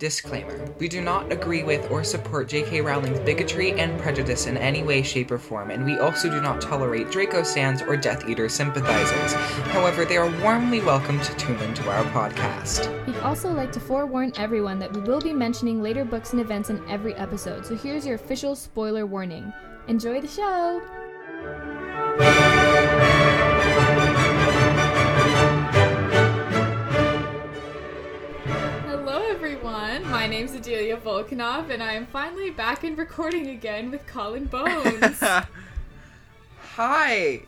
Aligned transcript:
Disclaimer 0.00 0.58
We 0.78 0.88
do 0.88 1.02
not 1.02 1.30
agree 1.30 1.62
with 1.62 1.90
or 1.90 2.02
support 2.04 2.48
J.K. 2.48 2.80
Rowling's 2.80 3.20
bigotry 3.20 3.72
and 3.72 4.00
prejudice 4.00 4.46
in 4.46 4.56
any 4.56 4.82
way, 4.82 5.02
shape, 5.02 5.30
or 5.30 5.38
form, 5.38 5.70
and 5.70 5.84
we 5.84 5.98
also 5.98 6.30
do 6.30 6.40
not 6.40 6.58
tolerate 6.58 7.10
Draco 7.10 7.42
Sands 7.42 7.82
or 7.82 7.98
Death 7.98 8.26
Eater 8.26 8.48
sympathizers. 8.48 9.34
However, 9.68 10.06
they 10.06 10.16
are 10.16 10.30
warmly 10.40 10.80
welcome 10.80 11.20
to 11.20 11.36
tune 11.36 11.58
into 11.58 11.86
our 11.90 12.02
podcast. 12.06 12.88
We'd 13.06 13.18
also 13.18 13.52
like 13.52 13.72
to 13.72 13.80
forewarn 13.80 14.32
everyone 14.36 14.78
that 14.78 14.90
we 14.90 15.02
will 15.02 15.20
be 15.20 15.34
mentioning 15.34 15.82
later 15.82 16.06
books 16.06 16.32
and 16.32 16.40
events 16.40 16.70
in 16.70 16.82
every 16.88 17.14
episode, 17.16 17.66
so 17.66 17.76
here's 17.76 18.06
your 18.06 18.14
official 18.14 18.56
spoiler 18.56 19.04
warning. 19.04 19.52
Enjoy 19.86 20.18
the 20.18 20.28
show! 20.28 20.80
Everyone. 29.74 30.10
My 30.10 30.26
name's 30.26 30.52
Adelia 30.52 30.96
Vulchanov, 30.96 31.70
and 31.70 31.80
I 31.80 31.92
am 31.92 32.04
finally 32.06 32.50
back 32.50 32.82
and 32.82 32.98
recording 32.98 33.50
again 33.50 33.92
with 33.92 34.04
Colin 34.04 34.46
Bones. 34.46 35.20
Hi! 36.74 37.42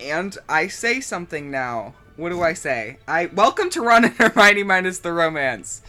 And 0.00 0.36
I 0.48 0.66
say 0.66 1.00
something 1.00 1.48
now. 1.48 1.94
What 2.16 2.30
do 2.30 2.42
I 2.42 2.54
say? 2.54 2.96
I 3.06 3.26
welcome 3.26 3.70
to 3.70 3.82
Ron 3.82 4.04
and 4.06 4.14
Hermione 4.16 4.64
minus 4.64 4.98
the 4.98 5.12
romance. 5.12 5.80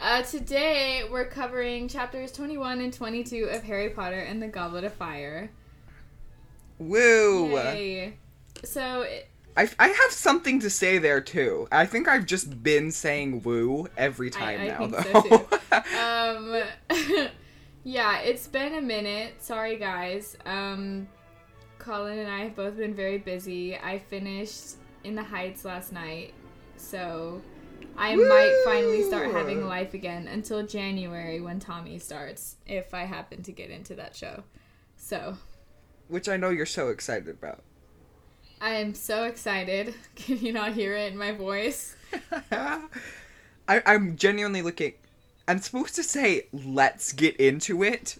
uh, 0.00 0.22
today, 0.22 1.02
we're 1.10 1.24
covering 1.26 1.88
chapters 1.88 2.30
21 2.30 2.82
and 2.82 2.92
22 2.92 3.46
of 3.46 3.64
Harry 3.64 3.88
Potter 3.90 4.20
and 4.20 4.40
the 4.40 4.46
Goblet 4.46 4.84
of 4.84 4.92
Fire. 4.92 5.50
Woo! 6.78 7.50
Yay. 7.50 8.14
So, 8.62 9.02
it- 9.02 9.28
I, 9.56 9.68
I 9.78 9.88
have 9.88 10.10
something 10.10 10.60
to 10.60 10.70
say 10.70 10.98
there 10.98 11.20
too. 11.20 11.68
I 11.70 11.86
think 11.86 12.08
I've 12.08 12.26
just 12.26 12.62
been 12.62 12.90
saying 12.90 13.42
woo 13.42 13.88
every 13.96 14.30
time 14.30 14.60
I, 14.60 14.64
I 14.64 14.68
now 14.68 14.86
though. 14.86 15.46
so 16.42 16.58
um, 17.00 17.28
yeah, 17.84 18.18
it's 18.18 18.48
been 18.48 18.74
a 18.74 18.80
minute. 18.82 19.42
Sorry, 19.42 19.76
guys. 19.76 20.36
Um, 20.44 21.06
Colin 21.78 22.18
and 22.18 22.30
I 22.30 22.40
have 22.40 22.56
both 22.56 22.76
been 22.76 22.94
very 22.94 23.18
busy. 23.18 23.76
I 23.76 23.98
finished 23.98 24.76
In 25.04 25.14
the 25.14 25.22
Heights 25.22 25.64
last 25.64 25.92
night, 25.92 26.32
so 26.76 27.40
I 27.96 28.16
might 28.16 28.62
finally 28.64 29.02
start 29.04 29.30
having 29.30 29.66
life 29.66 29.94
again 29.94 30.26
until 30.26 30.66
January 30.66 31.40
when 31.40 31.60
Tommy 31.60 31.98
starts, 31.98 32.56
if 32.66 32.92
I 32.92 33.04
happen 33.04 33.42
to 33.42 33.52
get 33.52 33.70
into 33.70 33.94
that 33.96 34.16
show. 34.16 34.42
So, 34.96 35.36
Which 36.08 36.28
I 36.28 36.36
know 36.36 36.50
you're 36.50 36.66
so 36.66 36.88
excited 36.88 37.28
about. 37.28 37.62
I 38.60 38.74
am 38.74 38.94
so 38.94 39.24
excited. 39.24 39.94
Can 40.16 40.38
you 40.38 40.52
not 40.52 40.72
hear 40.72 40.94
it 40.96 41.12
in 41.12 41.18
my 41.18 41.32
voice? 41.32 41.96
I, 42.52 42.80
I'm 43.68 44.16
genuinely 44.16 44.62
looking. 44.62 44.94
I'm 45.46 45.58
supposed 45.58 45.94
to 45.96 46.02
say, 46.02 46.46
let's 46.52 47.12
get 47.12 47.36
into 47.36 47.82
it. 47.82 48.18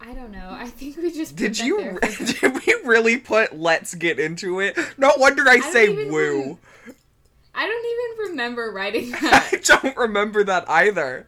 I 0.00 0.14
don't 0.14 0.30
know. 0.30 0.48
I 0.50 0.66
think 0.68 0.96
we 0.96 1.10
just 1.12 1.36
put 1.36 1.38
Did 1.38 1.58
you? 1.58 1.98
Did 2.40 2.54
we 2.54 2.74
really 2.84 3.18
put 3.18 3.58
let's 3.58 3.94
get 3.94 4.18
into 4.18 4.60
it? 4.60 4.78
No 4.96 5.12
wonder 5.16 5.42
I, 5.48 5.58
don't 5.58 5.72
say 5.72 6.08
woo. 6.08 6.58
I 7.54 7.66
don't 7.66 8.20
even 8.20 8.30
remember 8.30 8.70
writing 8.72 9.10
that. 9.10 9.50
I 9.52 9.56
don't 9.56 9.96
remember 9.96 10.44
that 10.44 10.68
either. 10.68 11.26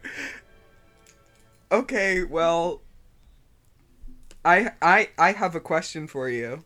Okay, 1.71 2.23
well. 2.23 2.81
I 4.43 4.71
I 4.81 5.09
I 5.19 5.33
have 5.33 5.53
a 5.53 5.59
question 5.59 6.07
for 6.07 6.29
you. 6.29 6.63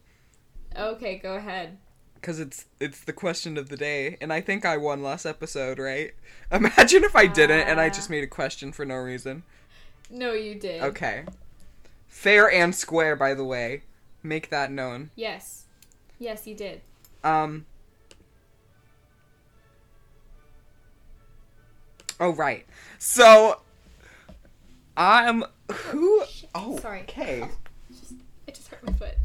Okay, 0.78 1.18
go 1.18 1.36
ahead. 1.36 1.78
Cause 2.22 2.40
it's 2.40 2.66
it's 2.80 3.02
the 3.02 3.14
question 3.14 3.56
of 3.56 3.70
the 3.70 3.78
day, 3.78 4.18
and 4.20 4.34
I 4.34 4.42
think 4.42 4.66
I 4.66 4.78
won 4.78 5.04
last 5.04 5.26
episode, 5.28 5.78
right? 5.78 6.12
Imagine 6.52 7.04
if 7.04 7.16
I 7.16 7.28
didn't, 7.28 7.68
and 7.68 7.80
I 7.80 7.90
just 7.90 8.10
Uh. 8.10 8.14
made 8.14 8.24
a 8.24 8.28
question 8.28 8.72
for 8.72 8.84
no 8.86 8.96
reason. 8.96 9.44
No, 10.10 10.34
you 10.34 10.56
did. 10.56 10.82
Okay. 10.82 11.26
Fair 12.08 12.50
and 12.50 12.74
square, 12.74 13.16
by 13.16 13.34
the 13.36 13.44
way. 13.44 13.84
Make 14.24 14.50
that 14.50 14.72
known. 14.72 15.12
Yes. 15.16 15.66
Yes, 16.18 16.48
you 16.48 16.56
did. 16.56 16.82
Um. 17.24 17.66
Oh 22.20 22.32
right. 22.34 22.66
So. 22.98 23.62
I'm 24.98 25.44
who? 25.72 26.24
Oh, 26.56 26.80
Sorry. 26.80 27.02
Okay. 27.02 27.48
Just, 27.92 28.14
it 28.48 28.56
just 28.56 28.70
hurt 28.70 28.84
my 28.86 28.94
foot. 28.94 29.16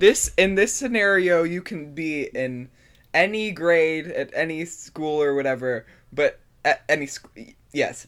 This 0.00 0.30
in 0.38 0.54
this 0.54 0.72
scenario, 0.72 1.42
you 1.42 1.60
can 1.60 1.94
be 1.94 2.22
in 2.22 2.70
any 3.12 3.50
grade 3.50 4.06
at 4.06 4.30
any 4.32 4.64
school 4.64 5.22
or 5.22 5.34
whatever, 5.34 5.84
but 6.10 6.40
at 6.64 6.82
any 6.88 7.06
school, 7.06 7.30
yes. 7.72 8.06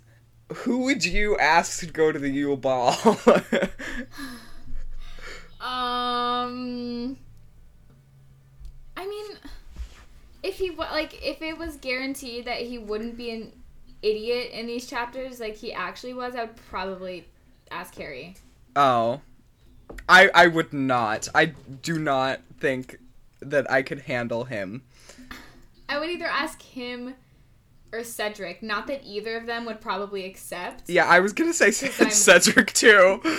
Who 0.55 0.85
would 0.85 1.05
you 1.05 1.37
ask 1.37 1.81
to 1.81 1.87
go 1.87 2.11
to 2.11 2.19
the 2.19 2.31
Yule 2.31 2.57
Ball? 2.57 2.97
Um. 5.63 7.17
I 8.97 9.07
mean, 9.07 9.27
if 10.43 10.57
he 10.57 10.71
like, 10.71 11.25
if 11.25 11.41
it 11.41 11.57
was 11.57 11.77
guaranteed 11.77 12.47
that 12.47 12.59
he 12.63 12.79
wouldn't 12.79 13.17
be 13.17 13.31
an 13.31 13.53
idiot 14.03 14.51
in 14.53 14.67
these 14.67 14.89
chapters, 14.89 15.39
like 15.39 15.55
he 15.55 15.73
actually 15.73 16.15
was, 16.15 16.35
I 16.35 16.47
would 16.47 16.57
probably 16.69 17.29
ask 17.71 17.95
Harry. 17.95 18.35
oh, 18.75 19.21
I 20.09 20.31
I 20.35 20.47
would 20.47 20.73
not. 20.73 21.29
I 21.35 21.47
do 21.47 21.99
not 21.99 22.41
think 22.61 22.99
that 23.41 23.71
I 23.71 23.83
could 23.83 24.01
handle 24.03 24.45
him. 24.45 24.83
I 25.89 25.99
would 25.99 26.11
either 26.11 26.27
ask 26.27 26.63
him 26.63 27.15
or 27.93 28.03
Cedric. 28.05 28.63
Not 28.63 28.87
that 28.87 29.03
either 29.05 29.37
of 29.37 29.47
them 29.47 29.65
would 29.67 29.81
probably 29.81 30.25
accept. 30.25 30.89
Yeah, 30.89 31.07
I 31.07 31.21
was 31.21 31.33
gonna 31.33 31.53
say 31.53 31.71
Cedric 32.11 32.73
too. 32.73 33.21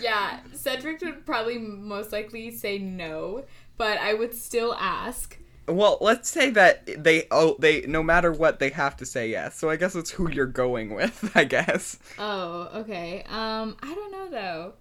Yeah, 0.00 0.40
Cedric 0.52 1.00
would 1.00 1.24
probably 1.26 1.58
most 1.58 2.12
likely 2.12 2.50
say 2.50 2.78
no, 2.78 3.44
but 3.76 3.98
I 3.98 4.14
would 4.14 4.34
still 4.34 4.74
ask. 4.74 5.38
well, 5.66 5.98
let's 6.00 6.28
say 6.28 6.50
that 6.50 6.88
they 7.02 7.26
oh 7.30 7.56
they 7.58 7.80
no 7.82 8.02
matter 8.02 8.30
what 8.30 8.58
they 8.60 8.70
have 8.70 8.96
to 8.98 9.06
say 9.06 9.28
yes. 9.30 9.56
So 9.58 9.68
I 9.70 9.76
guess 9.76 9.94
it's 9.96 10.10
who 10.10 10.30
you're 10.30 10.46
going 10.46 10.94
with. 10.94 11.32
I 11.34 11.44
guess. 11.44 11.98
Oh, 12.18 12.68
okay. 12.82 13.24
Um, 13.28 13.76
I 13.82 13.94
don't 13.94 14.12
know 14.12 14.28
though. 14.30 14.72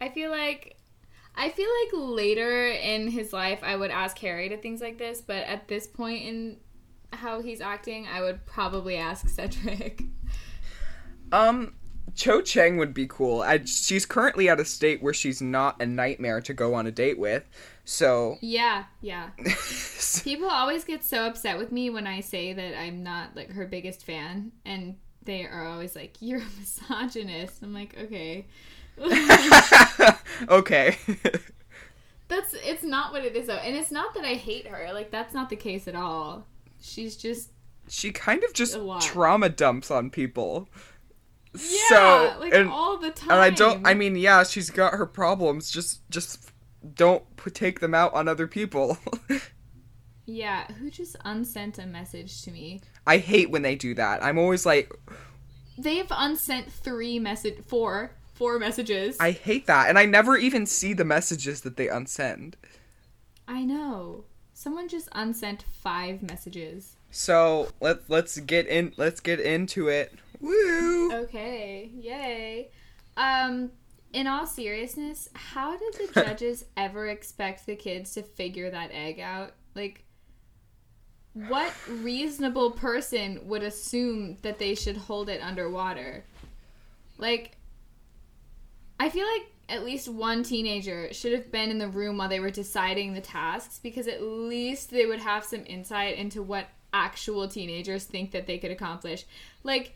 I 0.00 0.08
feel 0.08 0.30
like 0.30 0.76
I 1.36 1.50
feel 1.50 1.68
like 1.84 2.10
later 2.10 2.68
in 2.68 3.08
his 3.08 3.32
life 3.32 3.60
I 3.62 3.76
would 3.76 3.90
ask 3.90 4.18
Harry 4.18 4.48
to 4.48 4.56
things 4.56 4.80
like 4.80 4.98
this, 4.98 5.20
but 5.20 5.44
at 5.44 5.68
this 5.68 5.86
point 5.86 6.24
in 6.24 6.56
how 7.12 7.40
he's 7.40 7.60
acting, 7.60 8.06
I 8.06 8.22
would 8.22 8.46
probably 8.46 8.96
ask 8.96 9.28
Cedric. 9.30 10.04
Um, 11.32 11.74
Cho 12.14 12.40
Chang 12.40 12.76
would 12.76 12.92
be 12.94 13.06
cool. 13.06 13.42
I, 13.42 13.64
she's 13.64 14.04
currently 14.06 14.48
at 14.48 14.60
a 14.60 14.64
state 14.64 15.02
where 15.02 15.14
she's 15.14 15.40
not 15.40 15.80
a 15.80 15.86
nightmare 15.86 16.40
to 16.42 16.54
go 16.54 16.74
on 16.74 16.86
a 16.86 16.90
date 16.90 17.18
with. 17.18 17.44
So, 17.84 18.38
Yeah, 18.40 18.84
yeah. 19.00 19.30
People 20.24 20.48
always 20.48 20.84
get 20.84 21.04
so 21.04 21.26
upset 21.26 21.58
with 21.58 21.72
me 21.72 21.90
when 21.90 22.06
I 22.06 22.20
say 22.20 22.52
that 22.52 22.78
I'm 22.78 23.02
not 23.02 23.34
like 23.36 23.50
her 23.52 23.66
biggest 23.66 24.04
fan, 24.04 24.52
and 24.64 24.96
they 25.24 25.44
are 25.46 25.66
always 25.66 25.96
like, 25.96 26.16
"You're 26.20 26.40
a 26.40 26.58
misogynist." 26.58 27.62
I'm 27.62 27.74
like, 27.74 27.96
okay. 27.98 28.46
okay. 30.48 30.98
That's 32.28 32.54
it's 32.54 32.84
not 32.84 33.12
what 33.12 33.24
it 33.24 33.34
is 33.34 33.46
though, 33.46 33.54
and 33.54 33.76
it's 33.76 33.90
not 33.90 34.14
that 34.14 34.24
I 34.24 34.34
hate 34.34 34.66
her. 34.66 34.92
Like 34.92 35.10
that's 35.10 35.34
not 35.34 35.50
the 35.50 35.56
case 35.56 35.88
at 35.88 35.94
all. 35.94 36.46
She's 36.80 37.16
just 37.16 37.50
she 37.88 38.12
kind 38.12 38.44
of 38.44 38.52
just 38.52 38.78
trauma 39.00 39.48
dumps 39.48 39.90
on 39.90 40.10
people. 40.10 40.68
yeah, 41.54 41.78
so, 41.88 42.36
like 42.38 42.54
and, 42.54 42.68
all 42.70 42.98
the 42.98 43.10
time. 43.10 43.32
and 43.32 43.40
I 43.40 43.50
don't. 43.50 43.86
I 43.86 43.94
mean, 43.94 44.14
yeah, 44.14 44.44
she's 44.44 44.70
got 44.70 44.94
her 44.94 45.06
problems. 45.06 45.70
Just, 45.70 46.08
just 46.08 46.50
don't 46.94 47.24
take 47.52 47.80
them 47.80 47.94
out 47.94 48.14
on 48.14 48.28
other 48.28 48.46
people. 48.46 48.96
yeah, 50.26 50.70
who 50.74 50.88
just 50.88 51.16
unsent 51.24 51.78
a 51.78 51.86
message 51.86 52.42
to 52.42 52.52
me? 52.52 52.80
I 53.06 53.18
hate 53.18 53.50
when 53.50 53.62
they 53.62 53.74
do 53.74 53.94
that. 53.94 54.22
I'm 54.22 54.38
always 54.38 54.64
like, 54.64 54.92
They've 55.76 56.06
unsent 56.10 56.70
three 56.70 57.18
message, 57.18 57.64
four, 57.66 58.12
four 58.40 58.58
messages. 58.58 59.18
I 59.20 59.32
hate 59.32 59.66
that, 59.66 59.90
and 59.90 59.98
I 59.98 60.06
never 60.06 60.34
even 60.34 60.64
see 60.64 60.94
the 60.94 61.04
messages 61.04 61.60
that 61.60 61.76
they 61.76 61.88
unsend. 61.88 62.54
I 63.46 63.64
know. 63.64 64.24
Someone 64.54 64.88
just 64.88 65.10
unsent 65.12 65.62
five 65.82 66.22
messages. 66.22 66.96
So 67.10 67.68
let 67.80 68.08
let's 68.08 68.38
get 68.38 68.66
in. 68.66 68.94
Let's 68.96 69.20
get 69.20 69.40
into 69.40 69.88
it. 69.88 70.14
Woo! 70.40 71.12
Okay, 71.12 71.90
yay. 71.94 72.70
Um, 73.18 73.72
in 74.14 74.26
all 74.26 74.46
seriousness, 74.46 75.28
how 75.34 75.76
did 75.76 75.92
the 75.94 76.12
judges 76.24 76.64
ever 76.78 77.08
expect 77.08 77.66
the 77.66 77.76
kids 77.76 78.14
to 78.14 78.22
figure 78.22 78.70
that 78.70 78.90
egg 78.90 79.20
out? 79.20 79.52
Like, 79.74 80.04
what 81.34 81.74
reasonable 81.88 82.70
person 82.70 83.40
would 83.44 83.62
assume 83.62 84.38
that 84.40 84.58
they 84.58 84.74
should 84.74 84.96
hold 84.96 85.28
it 85.28 85.42
underwater? 85.42 86.24
Like, 87.18 87.58
I 89.00 89.08
feel 89.08 89.26
like 89.26 89.50
at 89.70 89.82
least 89.82 90.08
one 90.08 90.42
teenager 90.42 91.10
should 91.14 91.32
have 91.32 91.50
been 91.50 91.70
in 91.70 91.78
the 91.78 91.88
room 91.88 92.18
while 92.18 92.28
they 92.28 92.38
were 92.38 92.50
deciding 92.50 93.14
the 93.14 93.22
tasks 93.22 93.80
because 93.82 94.06
at 94.06 94.22
least 94.22 94.90
they 94.90 95.06
would 95.06 95.20
have 95.20 95.42
some 95.42 95.64
insight 95.66 96.18
into 96.18 96.42
what 96.42 96.68
actual 96.92 97.48
teenagers 97.48 98.04
think 98.04 98.30
that 98.32 98.46
they 98.46 98.58
could 98.58 98.70
accomplish. 98.70 99.24
Like 99.62 99.94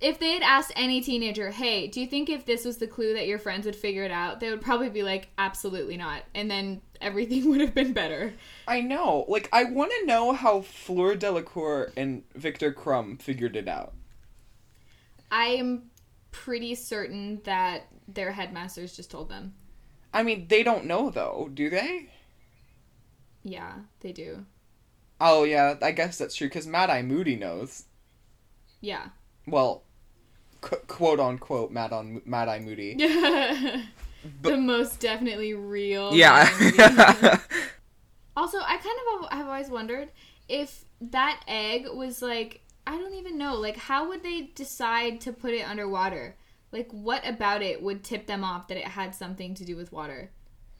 if 0.00 0.20
they 0.20 0.34
had 0.34 0.42
asked 0.42 0.72
any 0.76 1.00
teenager, 1.00 1.50
"Hey, 1.50 1.88
do 1.88 2.00
you 2.00 2.06
think 2.06 2.28
if 2.28 2.46
this 2.46 2.64
was 2.64 2.78
the 2.78 2.86
clue 2.86 3.14
that 3.14 3.26
your 3.26 3.40
friends 3.40 3.66
would 3.66 3.74
figure 3.74 4.04
it 4.04 4.12
out?" 4.12 4.38
They 4.38 4.50
would 4.50 4.60
probably 4.60 4.88
be 4.88 5.02
like, 5.02 5.28
"Absolutely 5.36 5.96
not." 5.96 6.22
And 6.32 6.48
then 6.48 6.80
everything 7.00 7.48
would 7.50 7.60
have 7.60 7.74
been 7.74 7.92
better. 7.92 8.34
I 8.68 8.82
know. 8.82 9.24
Like, 9.26 9.48
I 9.52 9.64
want 9.64 9.92
to 9.98 10.06
know 10.06 10.32
how 10.32 10.60
Fleur 10.60 11.16
Delacour 11.16 11.92
and 11.96 12.22
Viktor 12.36 12.72
Krum 12.72 13.20
figured 13.20 13.56
it 13.56 13.66
out. 13.66 13.94
I 15.30 15.46
am 15.46 15.90
pretty 16.32 16.74
certain 16.74 17.40
that 17.44 17.86
their 18.08 18.32
headmasters 18.32 18.96
just 18.96 19.10
told 19.10 19.28
them. 19.28 19.54
I 20.12 20.22
mean, 20.22 20.46
they 20.48 20.62
don't 20.62 20.84
know 20.86 21.10
though, 21.10 21.50
do 21.52 21.70
they? 21.70 22.10
Yeah, 23.42 23.74
they 24.00 24.12
do. 24.12 24.46
Oh 25.20 25.44
yeah, 25.44 25.76
I 25.80 25.92
guess 25.92 26.18
that's 26.18 26.34
true 26.34 26.48
because 26.48 26.66
Mad 26.66 26.90
Eye 26.90 27.02
Moody 27.02 27.36
knows. 27.36 27.84
Yeah. 28.80 29.08
Well, 29.46 29.84
qu- 30.60 30.76
quote 30.86 31.20
unquote 31.20 31.70
Mad 31.70 31.92
on 31.92 32.22
Mad 32.24 32.48
Eye 32.48 32.58
Moody. 32.58 32.94
the 34.42 34.56
most 34.56 35.00
definitely 35.00 35.54
real. 35.54 36.12
Yeah. 36.14 36.48
also, 38.36 38.58
I 38.58 38.76
kind 38.76 39.22
of 39.22 39.32
have 39.32 39.46
always 39.46 39.68
wondered 39.68 40.10
if 40.48 40.84
that 41.00 41.40
egg 41.46 41.86
was 41.92 42.22
like 42.22 42.62
I 42.86 42.96
don't 42.98 43.14
even 43.14 43.38
know. 43.38 43.54
Like, 43.54 43.76
how 43.76 44.08
would 44.08 44.22
they 44.22 44.50
decide 44.54 45.20
to 45.22 45.32
put 45.32 45.54
it 45.54 45.68
underwater? 45.68 46.36
Like, 46.72 46.90
what 46.90 47.26
about 47.28 47.62
it 47.62 47.82
would 47.82 48.02
tip 48.02 48.26
them 48.26 48.42
off 48.44 48.68
that 48.68 48.76
it 48.78 48.84
had 48.84 49.14
something 49.14 49.54
to 49.54 49.64
do 49.64 49.76
with 49.76 49.92
water? 49.92 50.30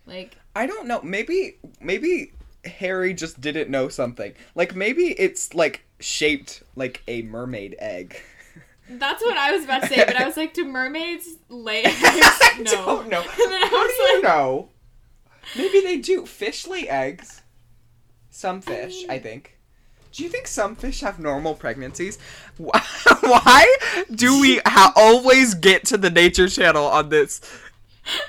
Like, 0.07 0.37
I 0.57 0.67
don't 0.67 0.87
know. 0.89 1.01
Maybe 1.03 1.59
maybe 1.81 2.33
Harry 2.65 3.15
just 3.15 3.41
didn't 3.41 3.71
know 3.71 3.89
something. 3.89 4.33
Like 4.55 4.75
maybe 4.75 5.09
it's 5.19 5.55
like 5.55 5.85
shaped 6.01 6.63
like 6.77 7.03
a 7.07 7.23
mermaid 7.23 7.77
egg. 7.79 8.21
That's 8.91 9.23
what 9.23 9.37
I 9.37 9.53
was 9.53 9.65
about 9.65 9.83
to 9.83 9.89
say, 9.89 10.05
but 10.05 10.17
I 10.17 10.27
was 10.27 10.37
like, 10.37 10.55
do 10.55 10.65
mermaids 10.65 11.29
lay 11.49 11.85
eggs? 11.85 11.97
I 12.03 12.59
No. 12.65 12.73
don't 12.85 13.09
know. 13.09 13.21
I 13.27 13.69
How 13.71 13.87
do 13.87 13.93
you 13.93 14.15
like- 14.15 14.23
know? 14.25 14.69
Maybe 15.57 15.81
they 15.81 15.99
do. 15.99 16.27
Fish 16.27 16.67
lay 16.67 16.89
eggs. 16.89 17.43
Some 18.31 18.61
fish, 18.61 19.05
I, 19.09 19.15
mean- 19.15 19.23
think. 19.23 19.59
Do 20.13 20.23
you 20.23 20.29
think 20.29 20.47
some 20.47 20.77
fish 20.77 21.01
have 21.01 21.19
normal 21.19 21.55
pregnancies? 21.55 22.19
Why 22.59 23.77
do 24.15 24.41
we 24.41 24.61
ha- 24.67 24.93
always 24.95 25.55
get 25.55 25.85
to 25.87 25.97
the 25.97 26.11
Nature 26.11 26.49
Channel 26.49 26.85
on 26.85 27.09
this? 27.09 27.41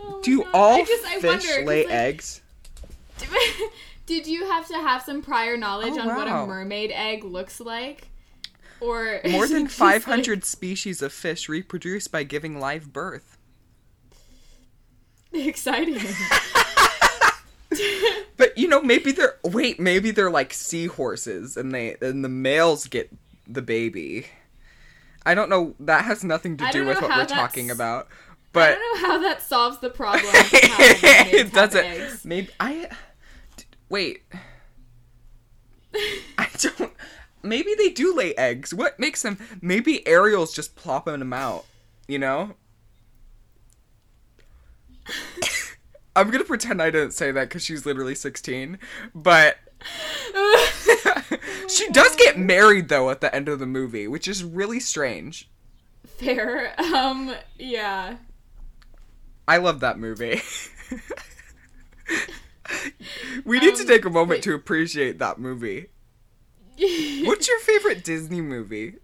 Oh 0.00 0.20
Do 0.22 0.38
God. 0.44 0.50
all 0.54 0.74
I 0.80 0.84
just- 0.84 1.04
I 1.04 1.20
fish 1.20 1.46
wonder, 1.46 1.66
lay 1.66 1.84
like, 1.84 1.92
eggs? 1.94 2.40
Did 4.06 4.26
you 4.26 4.46
have 4.50 4.66
to 4.68 4.74
have 4.74 5.02
some 5.02 5.22
prior 5.22 5.56
knowledge 5.56 5.94
Oh, 5.96 6.00
on 6.00 6.06
what 6.16 6.26
a 6.28 6.46
mermaid 6.46 6.90
egg 6.94 7.24
looks 7.24 7.60
like? 7.60 8.08
Or 8.80 9.20
More 9.28 9.46
than 9.46 9.66
just, 9.66 9.78
like- 9.80 10.02
500 10.02 10.44
species 10.44 11.02
of 11.02 11.12
fish 11.12 11.48
reproduce 11.48 12.08
by 12.08 12.22
giving 12.22 12.58
live 12.58 12.92
birth. 12.92 13.36
exciting. 15.32 16.00
But 18.36 18.56
you 18.56 18.68
know, 18.68 18.80
maybe 18.80 19.12
they're 19.12 19.36
wait, 19.42 19.78
maybe 19.80 20.10
they're 20.10 20.30
like 20.30 20.52
seahorses, 20.52 21.56
and 21.56 21.74
they 21.74 21.96
and 22.00 22.24
the 22.24 22.28
males 22.28 22.86
get 22.86 23.10
the 23.46 23.62
baby. 23.62 24.26
I 25.26 25.34
don't 25.34 25.50
know. 25.50 25.74
That 25.80 26.04
has 26.04 26.24
nothing 26.24 26.56
to 26.56 26.68
do 26.72 26.86
with 26.86 27.02
what 27.02 27.10
we're 27.10 27.26
talking 27.26 27.70
about. 27.70 28.08
But 28.52 28.70
I 28.70 28.74
don't 28.74 29.02
know 29.02 29.08
how 29.08 29.18
that 29.18 29.42
solves 29.42 29.78
the 29.78 29.90
problem. 29.90 30.24
it 30.34 31.52
doesn't. 31.52 31.84
eggs. 31.84 32.24
Maybe 32.24 32.48
I 32.58 32.88
wait. 33.88 34.22
I 36.38 36.48
don't. 36.58 36.92
Maybe 37.42 37.74
they 37.76 37.90
do 37.90 38.14
lay 38.14 38.34
eggs. 38.36 38.72
What 38.72 38.98
makes 38.98 39.22
them? 39.22 39.38
Maybe 39.60 40.06
Ariel's 40.06 40.54
just 40.54 40.76
plopping 40.76 41.18
them 41.18 41.32
out. 41.32 41.66
You 42.06 42.18
know. 42.18 42.54
I'm 46.18 46.30
gonna 46.30 46.44
pretend 46.44 46.82
I 46.82 46.90
didn't 46.90 47.12
say 47.12 47.30
that 47.32 47.48
because 47.48 47.62
she's 47.64 47.86
literally 47.86 48.14
16, 48.14 48.78
but 49.14 49.56
she 51.68 51.88
does 51.90 52.16
get 52.16 52.38
married 52.38 52.88
though 52.88 53.10
at 53.10 53.20
the 53.20 53.34
end 53.34 53.48
of 53.48 53.58
the 53.58 53.66
movie, 53.66 54.08
which 54.08 54.26
is 54.28 54.42
really 54.44 54.80
strange. 54.80 55.48
Fair. 56.06 56.74
Um. 56.80 57.34
Yeah. 57.58 58.16
I 59.46 59.58
love 59.58 59.80
that 59.80 59.98
movie. 59.98 60.40
we 63.44 63.60
need 63.60 63.74
to 63.76 63.82
Um, 63.82 63.86
take 63.86 64.04
a 64.04 64.10
moment 64.10 64.38
wait. 64.38 64.42
to 64.42 64.54
appreciate 64.54 65.18
that 65.20 65.38
movie. 65.38 65.86
What's 67.24 67.48
your 67.48 67.58
favorite 67.60 68.04
Disney 68.04 68.40
movie? 68.40 68.96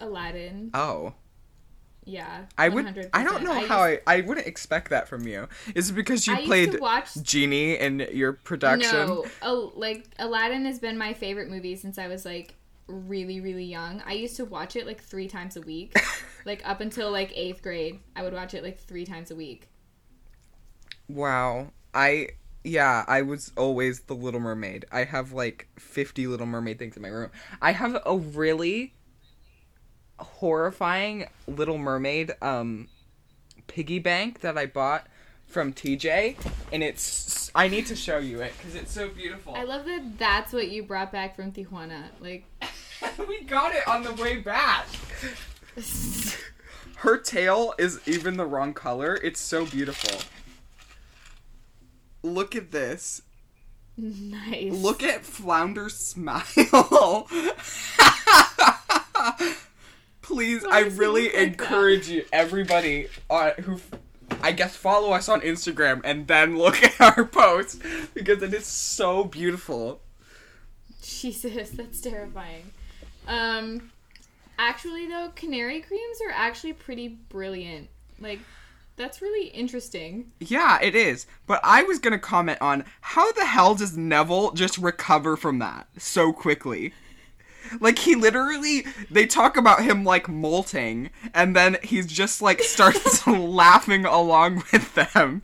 Aladdin? 0.00 0.70
Oh, 0.74 1.14
Yeah. 2.04 2.46
I 2.56 2.68
would. 2.68 2.86
100%. 2.86 3.10
I 3.12 3.24
don't 3.24 3.42
know 3.42 3.52
I 3.52 3.66
how 3.66 3.84
used- 3.84 4.02
I. 4.06 4.16
I 4.16 4.20
wouldn't 4.22 4.46
expect 4.46 4.90
that 4.90 5.08
from 5.08 5.26
you. 5.26 5.48
Is 5.74 5.90
it 5.90 5.92
because 5.94 6.26
you 6.26 6.34
I 6.34 6.44
played 6.44 6.80
watch 6.80 7.14
Genie 7.22 7.74
in 7.74 8.06
your 8.12 8.32
production? 8.32 9.06
No, 9.06 9.26
oh, 9.42 9.72
like 9.76 10.06
Aladdin 10.18 10.64
has 10.64 10.78
been 10.78 10.96
my 10.98 11.12
favorite 11.12 11.50
movie 11.50 11.76
since 11.76 11.98
I 11.98 12.08
was 12.08 12.24
like 12.24 12.54
really, 12.86 13.40
really 13.40 13.64
young. 13.64 14.02
I 14.06 14.12
used 14.12 14.36
to 14.36 14.44
watch 14.44 14.76
it 14.76 14.86
like 14.86 15.00
three 15.00 15.28
times 15.28 15.56
a 15.56 15.60
week, 15.60 15.94
like 16.44 16.66
up 16.68 16.80
until 16.80 17.10
like 17.10 17.32
eighth 17.36 17.62
grade. 17.62 18.00
I 18.16 18.22
would 18.22 18.32
watch 18.32 18.54
it 18.54 18.62
like 18.62 18.78
three 18.78 19.04
times 19.04 19.30
a 19.30 19.36
week. 19.36 19.68
Wow. 21.08 21.72
I 21.94 22.28
yeah, 22.62 23.04
I 23.08 23.22
was 23.22 23.52
always 23.56 24.00
the 24.00 24.14
Little 24.14 24.40
Mermaid. 24.40 24.84
I 24.92 25.04
have 25.04 25.32
like 25.32 25.68
50 25.78 26.26
Little 26.26 26.46
Mermaid 26.46 26.78
things 26.78 26.96
in 26.96 27.02
my 27.02 27.08
room. 27.08 27.30
I 27.62 27.72
have 27.72 28.00
a 28.04 28.16
really 28.16 28.94
horrifying 30.20 31.26
Little 31.46 31.78
Mermaid 31.78 32.32
um 32.42 32.88
piggy 33.66 33.98
bank 33.98 34.40
that 34.40 34.56
I 34.58 34.66
bought 34.66 35.06
from 35.46 35.72
TJ 35.72 36.36
and 36.72 36.82
it's 36.82 37.50
I 37.54 37.68
need 37.68 37.86
to 37.86 37.96
show 37.96 38.18
you 38.18 38.40
it 38.40 38.52
cuz 38.62 38.74
it's 38.74 38.92
so 38.92 39.08
beautiful. 39.08 39.54
I 39.54 39.64
love 39.64 39.84
that. 39.86 40.18
That's 40.18 40.52
what 40.52 40.70
you 40.70 40.82
brought 40.84 41.10
back 41.12 41.34
from 41.36 41.52
Tijuana. 41.52 42.04
Like, 42.20 42.44
we 43.28 43.42
got 43.42 43.74
it 43.74 43.86
on 43.88 44.02
the 44.04 44.12
way 44.14 44.36
back. 44.38 44.86
Her 46.96 47.16
tail 47.16 47.74
is 47.78 48.00
even 48.06 48.36
the 48.36 48.44
wrong 48.46 48.74
color. 48.74 49.18
It's 49.22 49.40
so 49.40 49.64
beautiful. 49.66 50.20
Look 52.22 52.54
at 52.54 52.70
this. 52.72 53.22
nice. 53.96 54.72
Look 54.72 55.02
at 55.02 55.24
Flounder's 55.24 55.96
smile. 56.06 57.26
Please, 60.30 60.64
I 60.64 60.82
really 60.82 61.34
encourage 61.34 62.08
you, 62.08 62.24
everybody 62.32 63.08
uh, 63.28 63.50
who, 63.62 63.80
I 64.40 64.52
guess, 64.52 64.76
follow 64.76 65.10
us 65.10 65.28
on 65.28 65.40
Instagram 65.40 66.02
and 66.04 66.28
then 66.28 66.56
look 66.56 66.80
at 67.00 67.00
our 67.00 67.24
post 67.24 67.82
because 68.14 68.40
it 68.40 68.54
is 68.54 68.64
so 68.64 69.24
beautiful. 69.24 70.00
Jesus, 71.02 71.70
that's 71.70 72.00
terrifying. 72.00 72.70
Um, 73.26 73.90
actually, 74.56 75.08
though, 75.08 75.32
canary 75.34 75.80
creams 75.80 76.18
are 76.24 76.32
actually 76.32 76.74
pretty 76.74 77.08
brilliant. 77.08 77.88
Like, 78.20 78.38
that's 78.94 79.20
really 79.20 79.48
interesting. 79.48 80.30
Yeah, 80.38 80.78
it 80.80 80.94
is. 80.94 81.26
But 81.48 81.58
I 81.64 81.82
was 81.82 81.98
gonna 81.98 82.20
comment 82.20 82.58
on 82.60 82.84
how 83.00 83.32
the 83.32 83.46
hell 83.46 83.74
does 83.74 83.96
Neville 83.96 84.52
just 84.52 84.78
recover 84.78 85.36
from 85.36 85.58
that 85.58 85.88
so 85.98 86.32
quickly? 86.32 86.92
Like 87.80 87.98
he 88.00 88.14
literally 88.14 88.84
they 89.10 89.26
talk 89.26 89.56
about 89.56 89.82
him 89.82 90.04
like 90.04 90.28
molting 90.28 91.10
and 91.34 91.54
then 91.54 91.76
he's 91.82 92.06
just 92.06 92.42
like 92.42 92.60
starts 92.62 93.26
laughing 93.26 94.04
along 94.04 94.64
with 94.72 94.94
them. 94.94 95.42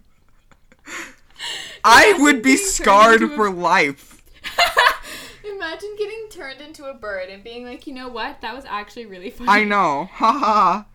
I 1.84 2.14
would 2.18 2.42
be 2.42 2.56
scarred 2.56 3.22
a- 3.22 3.28
for 3.28 3.50
life. 3.50 4.22
Imagine 5.44 5.94
getting 5.96 6.26
turned 6.30 6.60
into 6.60 6.84
a 6.86 6.94
bird 6.94 7.28
and 7.28 7.42
being 7.44 7.64
like, 7.64 7.86
you 7.86 7.94
know 7.94 8.08
what? 8.08 8.40
That 8.40 8.54
was 8.54 8.64
actually 8.66 9.06
really 9.06 9.30
funny. 9.30 9.48
I 9.50 9.64
know. 9.64 10.08
Ha 10.12 10.32
ha. 10.32 10.86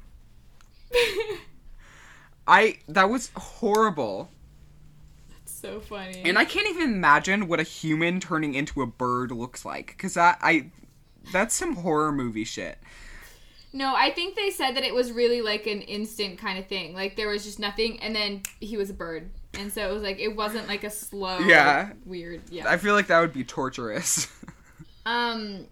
ha. 0.93 1.37
I 2.47 2.79
that 2.89 3.09
was 3.09 3.31
horrible. 3.35 4.29
That's 5.29 5.53
so 5.53 5.79
funny. 5.79 6.21
And 6.25 6.37
I 6.37 6.45
can't 6.45 6.67
even 6.67 6.83
imagine 6.93 7.47
what 7.47 7.59
a 7.59 7.63
human 7.63 8.19
turning 8.19 8.53
into 8.55 8.81
a 8.81 8.87
bird 8.87 9.31
looks 9.31 9.63
like 9.63 9.97
cuz 9.97 10.15
that 10.15 10.39
I 10.41 10.71
that's 11.31 11.55
some 11.55 11.75
horror 11.77 12.11
movie 12.11 12.43
shit. 12.43 12.77
no, 13.73 13.93
I 13.95 14.11
think 14.11 14.35
they 14.35 14.49
said 14.49 14.75
that 14.75 14.83
it 14.83 14.93
was 14.93 15.11
really 15.11 15.41
like 15.41 15.65
an 15.67 15.81
instant 15.81 16.37
kind 16.39 16.59
of 16.59 16.67
thing. 16.67 16.93
Like 16.93 17.15
there 17.15 17.29
was 17.29 17.43
just 17.43 17.59
nothing, 17.59 17.99
and 18.01 18.15
then 18.15 18.41
he 18.59 18.75
was 18.77 18.89
a 18.89 18.93
bird, 18.93 19.29
and 19.53 19.71
so 19.71 19.89
it 19.89 19.93
was 19.93 20.03
like 20.03 20.19
it 20.19 20.35
wasn't 20.35 20.67
like 20.67 20.83
a 20.83 20.89
slow, 20.89 21.39
Yeah. 21.39 21.91
weird. 22.05 22.41
Yeah. 22.49 22.69
I 22.69 22.77
feel 22.77 22.93
like 22.95 23.07
that 23.07 23.19
would 23.21 23.33
be 23.33 23.43
torturous. 23.43 24.27
Um, 25.03 25.65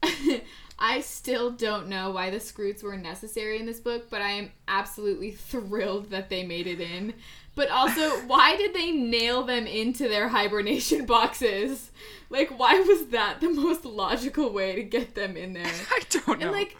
I 0.78 1.00
still 1.00 1.50
don't 1.50 1.88
know 1.88 2.12
why 2.12 2.30
the 2.30 2.36
Skrewts 2.36 2.84
were 2.84 2.96
necessary 2.96 3.58
in 3.58 3.66
this 3.66 3.80
book, 3.80 4.08
but 4.08 4.22
I 4.22 4.30
am 4.30 4.52
absolutely 4.68 5.30
thrilled 5.50 6.10
that 6.10 6.28
they 6.30 6.44
made 6.46 6.68
it 6.68 6.80
in. 6.80 7.14
But 7.58 7.70
also, 7.70 8.10
why 8.28 8.56
did 8.56 8.72
they 8.72 8.92
nail 8.92 9.42
them 9.42 9.66
into 9.66 10.06
their 10.06 10.28
hibernation 10.28 11.06
boxes? 11.06 11.90
Like, 12.30 12.56
why 12.56 12.78
was 12.78 13.08
that 13.08 13.40
the 13.40 13.50
most 13.50 13.84
logical 13.84 14.52
way 14.52 14.76
to 14.76 14.84
get 14.84 15.16
them 15.16 15.36
in 15.36 15.54
there? 15.54 15.66
I 15.90 16.02
don't 16.08 16.38
know. 16.38 16.46
And 16.46 16.52
like, 16.52 16.76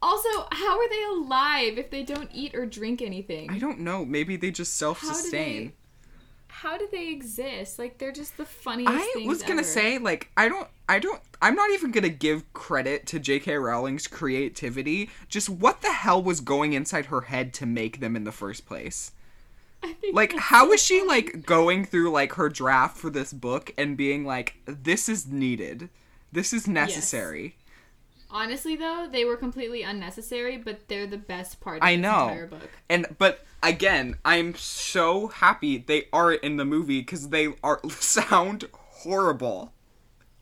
also, 0.00 0.28
how 0.52 0.78
are 0.78 0.88
they 0.88 1.02
alive 1.02 1.78
if 1.78 1.90
they 1.90 2.04
don't 2.04 2.30
eat 2.32 2.54
or 2.54 2.64
drink 2.64 3.02
anything? 3.02 3.50
I 3.50 3.58
don't 3.58 3.80
know. 3.80 4.04
Maybe 4.04 4.36
they 4.36 4.52
just 4.52 4.76
self 4.76 5.00
How 5.00 5.08
do 5.08 5.14
sustain. 5.14 5.66
they? 5.66 5.72
How 6.46 6.78
do 6.78 6.86
they 6.92 7.08
exist? 7.08 7.80
Like, 7.80 7.98
they're 7.98 8.12
just 8.12 8.36
the 8.36 8.44
funniest. 8.44 8.92
I 8.94 9.24
was 9.26 9.42
gonna 9.42 9.62
ever. 9.62 9.64
say, 9.64 9.98
like, 9.98 10.30
I 10.36 10.48
don't, 10.48 10.68
I 10.88 11.00
don't, 11.00 11.20
I'm 11.42 11.56
not 11.56 11.70
even 11.70 11.90
gonna 11.90 12.08
give 12.08 12.52
credit 12.52 13.08
to 13.08 13.18
J.K. 13.18 13.56
Rowling's 13.56 14.06
creativity. 14.06 15.10
Just 15.28 15.48
what 15.48 15.82
the 15.82 15.90
hell 15.92 16.22
was 16.22 16.40
going 16.40 16.72
inside 16.72 17.06
her 17.06 17.22
head 17.22 17.52
to 17.54 17.66
make 17.66 17.98
them 17.98 18.14
in 18.14 18.22
the 18.22 18.30
first 18.30 18.64
place? 18.64 19.10
Like, 20.12 20.34
how 20.36 20.68
was 20.68 20.82
she 20.82 21.02
like 21.02 21.44
going 21.44 21.84
through 21.84 22.10
like 22.10 22.34
her 22.34 22.48
draft 22.48 22.96
for 22.96 23.10
this 23.10 23.32
book 23.32 23.72
and 23.76 23.96
being 23.96 24.24
like, 24.24 24.56
this 24.66 25.08
is 25.08 25.26
needed, 25.26 25.90
this 26.32 26.52
is 26.52 26.68
necessary. 26.68 27.56
Honestly, 28.30 28.74
though, 28.74 29.08
they 29.10 29.24
were 29.24 29.36
completely 29.36 29.82
unnecessary, 29.82 30.56
but 30.56 30.88
they're 30.88 31.06
the 31.06 31.16
best 31.16 31.60
part 31.60 31.76
of 31.76 31.84
I 31.84 31.94
know. 31.94 32.28
entire 32.28 32.46
book. 32.48 32.70
And 32.88 33.06
but 33.18 33.44
again, 33.62 34.16
I'm 34.24 34.56
so 34.56 35.28
happy 35.28 35.78
they 35.78 36.08
are 36.12 36.32
in 36.32 36.56
the 36.56 36.64
movie 36.64 37.00
because 37.00 37.28
they 37.28 37.54
are 37.62 37.80
sound 37.88 38.68
horrible. 38.72 39.72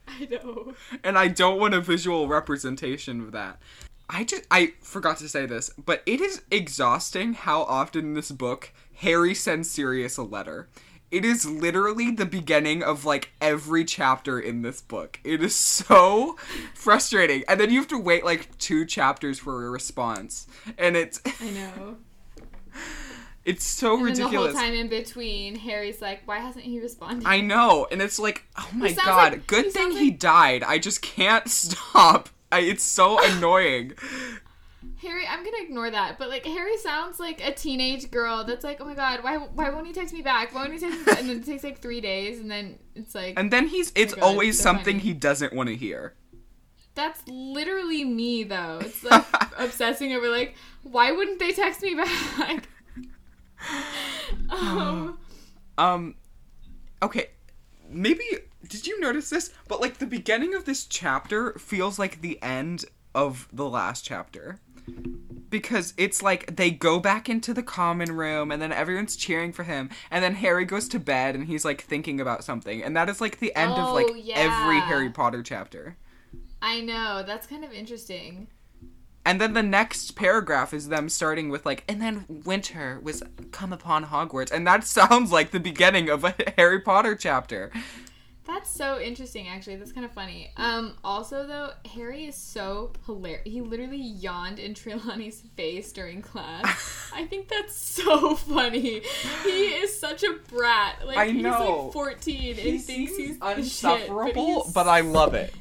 I 0.08 0.26
know. 0.30 0.74
and 1.04 1.18
I 1.18 1.28
don't 1.28 1.60
want 1.60 1.74
a 1.74 1.80
visual 1.80 2.28
representation 2.28 3.20
of 3.20 3.32
that. 3.32 3.60
I 4.08 4.24
just 4.24 4.44
I 4.50 4.74
forgot 4.80 5.18
to 5.18 5.28
say 5.28 5.46
this, 5.46 5.70
but 5.70 6.02
it 6.06 6.20
is 6.20 6.42
exhausting 6.50 7.34
how 7.34 7.62
often 7.62 8.14
this 8.14 8.30
book 8.30 8.72
Harry 9.02 9.34
sends 9.34 9.70
Sirius 9.70 10.16
a 10.16 10.22
letter. 10.22 10.68
It 11.10 11.24
is 11.26 11.44
literally 11.44 12.10
the 12.10 12.24
beginning 12.24 12.82
of 12.82 13.04
like 13.04 13.32
every 13.40 13.84
chapter 13.84 14.40
in 14.40 14.62
this 14.62 14.80
book. 14.80 15.20
It 15.24 15.42
is 15.42 15.54
so 15.54 16.36
frustrating. 16.74 17.44
And 17.48 17.60
then 17.60 17.70
you 17.70 17.78
have 17.80 17.88
to 17.88 17.98
wait 17.98 18.24
like 18.24 18.56
two 18.58 18.86
chapters 18.86 19.38
for 19.38 19.66
a 19.66 19.70
response. 19.70 20.46
And 20.78 20.96
it's 20.96 21.20
I 21.40 21.50
know. 21.50 21.96
it's 23.44 23.64
so 23.64 23.98
And 23.98 24.06
then 24.06 24.14
the 24.14 24.22
whole 24.22 24.30
ridiculous. 24.30 24.54
time 24.54 24.72
in 24.74 24.88
between, 24.88 25.56
Harry's 25.56 26.00
like, 26.00 26.22
"Why 26.26 26.38
hasn't 26.38 26.64
he 26.64 26.80
responded?" 26.80 27.26
I 27.26 27.40
know, 27.42 27.86
and 27.90 28.00
it's 28.00 28.18
like, 28.18 28.44
oh 28.56 28.68
my 28.72 28.92
god, 28.92 29.32
like- 29.32 29.46
good 29.46 29.66
he 29.66 29.70
thing 29.72 29.90
sounds 29.90 29.98
he 29.98 30.10
died. 30.10 30.62
I 30.62 30.78
just 30.78 31.02
can't 31.02 31.46
stop. 31.60 32.28
I, 32.50 32.60
it's 32.60 32.84
so 32.84 33.18
annoying. 33.36 33.92
Harry, 35.00 35.26
I'm 35.26 35.44
gonna 35.44 35.62
ignore 35.62 35.90
that, 35.90 36.18
but 36.18 36.28
like 36.28 36.44
Harry 36.46 36.76
sounds 36.78 37.18
like 37.20 37.40
a 37.46 37.52
teenage 37.52 38.10
girl 38.10 38.44
that's 38.44 38.64
like, 38.64 38.80
"Oh 38.80 38.84
my 38.84 38.94
god, 38.94 39.22
why 39.22 39.36
why 39.38 39.70
won't 39.70 39.86
he 39.86 39.92
text 39.92 40.12
me 40.14 40.22
back? 40.22 40.54
Why 40.54 40.62
won't 40.62 40.74
he 40.74 40.78
text 40.80 40.98
me?" 40.98 41.04
Back? 41.04 41.20
And 41.20 41.28
then 41.28 41.36
it 41.38 41.44
takes 41.46 41.64
like 41.64 41.80
three 41.80 42.00
days, 42.00 42.40
and 42.40 42.50
then 42.50 42.78
it's 42.94 43.14
like, 43.14 43.38
And 43.38 43.50
then 43.50 43.68
he's 43.68 43.92
it's 43.94 44.14
Oh 44.14 44.16
God, 44.16 44.22
always 44.22 44.58
so 44.58 44.62
something 44.64 44.96
funny. 44.96 45.08
he 45.08 45.14
doesn't 45.14 45.52
want 45.52 45.68
to 45.68 45.76
hear. 45.76 46.14
that's 46.94 47.22
literally 47.26 48.04
me 48.04 48.42
though. 48.44 48.78
It's 48.82 49.02
like 49.04 49.24
obsessing 49.58 50.12
over 50.12 50.28
like, 50.28 50.54
why 50.82 51.12
wouldn't 51.12 51.38
they 51.38 51.52
text 51.52 51.82
me 51.82 51.94
back? 51.94 52.68
um, 54.50 55.18
Um 55.78 56.14
okay, 57.02 57.30
maybe 57.88 58.24
did 58.68 58.86
you 58.86 59.00
notice 59.00 59.30
this? 59.30 59.50
But 59.68 59.80
like 59.80 59.98
the 59.98 60.06
beginning 60.06 60.54
of 60.54 60.64
this 60.64 60.84
chapter 60.84 61.52
feels 61.54 61.98
like 61.98 62.20
the 62.20 62.40
end 62.42 62.84
of 63.14 63.48
the 63.52 63.68
last 63.68 64.04
chapter. 64.04 64.58
Because 65.50 65.92
it's 65.98 66.22
like 66.22 66.56
they 66.56 66.70
go 66.70 66.98
back 66.98 67.28
into 67.28 67.52
the 67.52 67.62
common 67.62 68.12
room 68.12 68.50
and 68.50 68.62
then 68.62 68.72
everyone's 68.72 69.16
cheering 69.16 69.52
for 69.52 69.64
him 69.64 69.90
and 70.10 70.24
then 70.24 70.36
Harry 70.36 70.64
goes 70.64 70.88
to 70.88 70.98
bed 70.98 71.34
and 71.34 71.46
he's 71.46 71.64
like 71.64 71.82
thinking 71.82 72.20
about 72.20 72.42
something 72.42 72.82
and 72.82 72.96
that 72.96 73.08
is 73.10 73.20
like 73.20 73.38
the 73.38 73.54
end 73.54 73.72
of 73.72 73.92
like 73.92 74.06
Oh, 74.08 74.32
every. 74.34 74.80
Harry 74.80 75.10
Potter 75.10 75.42
chapter. 75.42 75.96
I 76.62 76.80
know 76.80 77.22
that's 77.26 77.46
kind 77.46 77.64
of 77.64 77.72
interesting. 77.72 78.48
And 79.24 79.40
then 79.40 79.52
the 79.52 79.62
next 79.62 80.16
paragraph 80.16 80.74
is 80.74 80.88
them 80.88 81.08
starting 81.08 81.48
with 81.48 81.64
like, 81.64 81.84
and 81.88 82.00
then 82.00 82.24
winter 82.28 82.98
was 83.02 83.22
come 83.52 83.72
upon 83.72 84.06
Hogwarts, 84.06 84.50
and 84.50 84.66
that 84.66 84.84
sounds 84.98 85.30
like 85.30 85.50
the 85.50 85.60
beginning 85.60 86.08
of 86.08 86.24
a 86.24 86.34
Harry 86.56 86.80
Potter 86.80 87.14
chapter. 87.14 87.70
That's 88.44 88.68
so 88.70 88.98
interesting, 89.00 89.46
actually. 89.48 89.76
That's 89.76 89.92
kind 89.92 90.04
of 90.04 90.10
funny. 90.10 90.50
Um, 90.56 90.96
also, 91.04 91.46
though, 91.46 91.70
Harry 91.94 92.24
is 92.24 92.34
so 92.34 92.92
hilarious. 93.06 93.42
He 93.44 93.60
literally 93.60 93.98
yawned 94.02 94.58
in 94.58 94.74
Trelawney's 94.74 95.40
face 95.56 95.92
during 95.92 96.22
class. 96.22 97.10
I 97.14 97.24
think 97.26 97.48
that's 97.48 97.76
so 97.76 98.34
funny. 98.34 99.00
He 99.44 99.48
is 99.66 99.98
such 99.98 100.24
a 100.24 100.32
brat. 100.48 101.06
Like 101.06 101.18
I 101.18 101.28
he's 101.30 101.44
like 101.44 101.92
14 101.92 102.48
and 102.58 102.82
thinks 102.82 103.16
he's 103.16 103.38
the 103.38 103.62
shit, 103.62 104.08
he's- 104.34 104.72
but 104.72 104.88
I 104.88 105.00
love 105.00 105.34
it. 105.34 105.54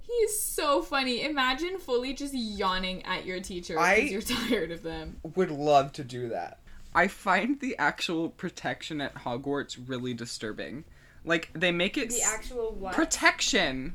He's 0.00 0.40
so 0.40 0.80
funny. 0.80 1.22
Imagine 1.24 1.78
fully 1.78 2.14
just 2.14 2.32
yawning 2.32 3.04
at 3.04 3.26
your 3.26 3.40
teacher 3.40 3.74
because 3.74 4.10
you're 4.10 4.22
tired 4.22 4.70
of 4.70 4.82
them. 4.82 5.18
Would 5.36 5.50
love 5.50 5.92
to 5.92 6.04
do 6.04 6.30
that. 6.30 6.60
I 6.94 7.08
find 7.08 7.60
the 7.60 7.76
actual 7.78 8.30
protection 8.30 9.02
at 9.02 9.14
Hogwarts 9.14 9.78
really 9.86 10.14
disturbing. 10.14 10.84
Like 11.28 11.50
they 11.54 11.70
make 11.70 11.96
it 11.96 12.12
s- 12.12 12.20
actual 12.26 12.72
what? 12.72 12.94
protection. 12.94 13.92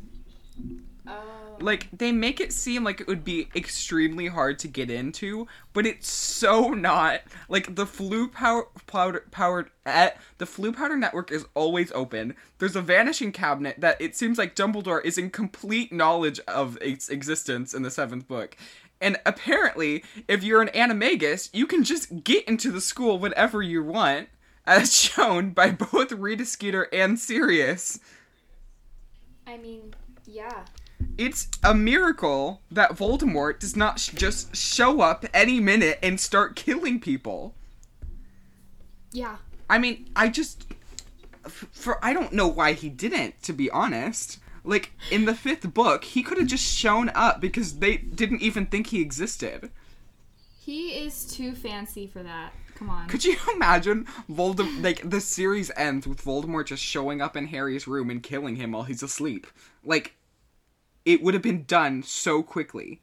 oh. 1.07 1.57
like 1.59 1.87
they 1.91 2.11
make 2.11 2.39
it 2.39 2.53
seem 2.53 2.83
like 2.83 3.01
it 3.01 3.07
would 3.07 3.23
be 3.25 3.49
extremely 3.55 4.27
hard 4.27 4.57
to 4.59 4.67
get 4.67 4.89
into 4.89 5.47
but 5.73 5.85
it's 5.85 6.09
so 6.09 6.69
not 6.69 7.21
like 7.49 7.75
the 7.75 7.85
Floo 7.85 8.31
power 8.31 8.67
powder 8.87 9.25
powered 9.31 9.69
at 9.85 10.17
the 10.37 10.45
Floo 10.45 10.73
powder 10.73 10.95
network 10.95 11.31
is 11.31 11.45
always 11.55 11.91
open 11.93 12.35
there's 12.59 12.75
a 12.75 12.81
vanishing 12.81 13.31
cabinet 13.31 13.75
that 13.79 13.99
it 13.99 14.15
seems 14.15 14.37
like 14.37 14.55
dumbledore 14.55 15.03
is 15.03 15.17
in 15.17 15.29
complete 15.29 15.91
knowledge 15.91 16.39
of 16.47 16.77
its 16.81 17.09
existence 17.09 17.73
in 17.73 17.81
the 17.83 17.91
seventh 17.91 18.27
book 18.27 18.55
and 19.01 19.17
apparently 19.25 20.03
if 20.27 20.43
you're 20.43 20.61
an 20.61 20.69
animagus 20.69 21.49
you 21.53 21.65
can 21.67 21.83
just 21.83 22.23
get 22.23 22.47
into 22.47 22.71
the 22.71 22.81
school 22.81 23.19
whenever 23.19 23.61
you 23.61 23.83
want 23.83 24.29
as 24.65 24.93
shown 24.97 25.51
by 25.51 25.71
both 25.71 26.11
rita 26.11 26.45
skeeter 26.45 26.87
and 26.93 27.19
sirius 27.19 27.99
I 29.47 29.57
mean, 29.57 29.93
yeah. 30.25 30.65
it's 31.17 31.47
a 31.63 31.73
miracle 31.73 32.61
that 32.71 32.91
Voldemort 32.91 33.59
does 33.59 33.75
not 33.75 33.99
sh- 33.99 34.09
just 34.11 34.55
show 34.55 35.01
up 35.01 35.25
any 35.33 35.59
minute 35.59 35.99
and 36.01 36.19
start 36.19 36.55
killing 36.55 36.99
people. 36.99 37.55
Yeah. 39.11 39.37
I 39.69 39.77
mean, 39.77 40.09
I 40.15 40.29
just 40.29 40.65
f- 41.45 41.67
for 41.71 42.03
I 42.03 42.13
don't 42.13 42.33
know 42.33 42.47
why 42.47 42.73
he 42.73 42.89
didn't 42.89 43.41
to 43.43 43.53
be 43.53 43.69
honest. 43.71 44.39
Like 44.63 44.93
in 45.11 45.25
the 45.25 45.33
5th 45.33 45.73
book, 45.73 46.05
he 46.05 46.23
could 46.23 46.37
have 46.37 46.47
just 46.47 46.63
shown 46.63 47.09
up 47.13 47.41
because 47.41 47.79
they 47.79 47.97
didn't 47.97 48.41
even 48.41 48.65
think 48.65 48.87
he 48.87 49.01
existed. 49.01 49.71
He 50.59 50.91
is 51.05 51.25
too 51.25 51.53
fancy 51.53 52.07
for 52.07 52.23
that. 52.23 52.53
Come 52.85 52.89
on. 52.89 53.07
Could 53.07 53.23
you 53.23 53.37
imagine 53.53 54.05
Voldemort 54.29 54.83
like 54.83 55.09
the 55.09 55.21
series 55.21 55.71
ends 55.77 56.05
with 56.07 56.23
Voldemort 56.23 56.65
just 56.67 56.83
showing 56.83 57.21
up 57.21 57.37
in 57.37 57.47
Harry's 57.47 57.87
room 57.87 58.09
and 58.09 58.21
killing 58.21 58.55
him 58.57 58.73
while 58.73 58.83
he's 58.83 59.01
asleep? 59.03 59.47
Like 59.85 60.15
it 61.05 61.21
would 61.23 61.33
have 61.33 61.43
been 61.43 61.63
done 61.63 62.03
so 62.03 62.43
quickly. 62.43 62.99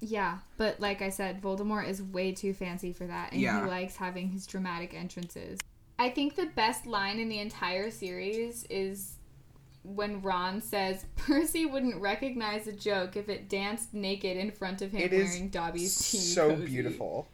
Yeah, 0.00 0.38
but 0.56 0.78
like 0.78 1.00
I 1.02 1.08
said, 1.08 1.40
Voldemort 1.42 1.88
is 1.88 2.02
way 2.02 2.32
too 2.32 2.52
fancy 2.52 2.92
for 2.92 3.06
that, 3.06 3.32
and 3.32 3.40
Yeah. 3.40 3.62
he 3.64 3.68
likes 3.70 3.96
having 3.96 4.28
his 4.28 4.46
dramatic 4.46 4.94
entrances. 4.94 5.58
I 5.98 6.10
think 6.10 6.34
the 6.36 6.46
best 6.46 6.86
line 6.86 7.18
in 7.18 7.28
the 7.30 7.38
entire 7.38 7.90
series 7.90 8.64
is 8.68 9.14
when 9.82 10.20
Ron 10.20 10.60
says 10.60 11.06
Percy 11.16 11.64
wouldn't 11.64 12.00
recognize 12.00 12.66
a 12.66 12.72
joke 12.72 13.16
if 13.16 13.28
it 13.30 13.48
danced 13.48 13.94
naked 13.94 14.36
in 14.36 14.50
front 14.50 14.82
of 14.82 14.92
him 14.92 15.00
It 15.00 15.12
wearing 15.12 15.48
Dobby's 15.48 15.96
tea. 16.10 16.18
so 16.18 16.50
cozy. 16.50 16.66
beautiful. 16.66 17.28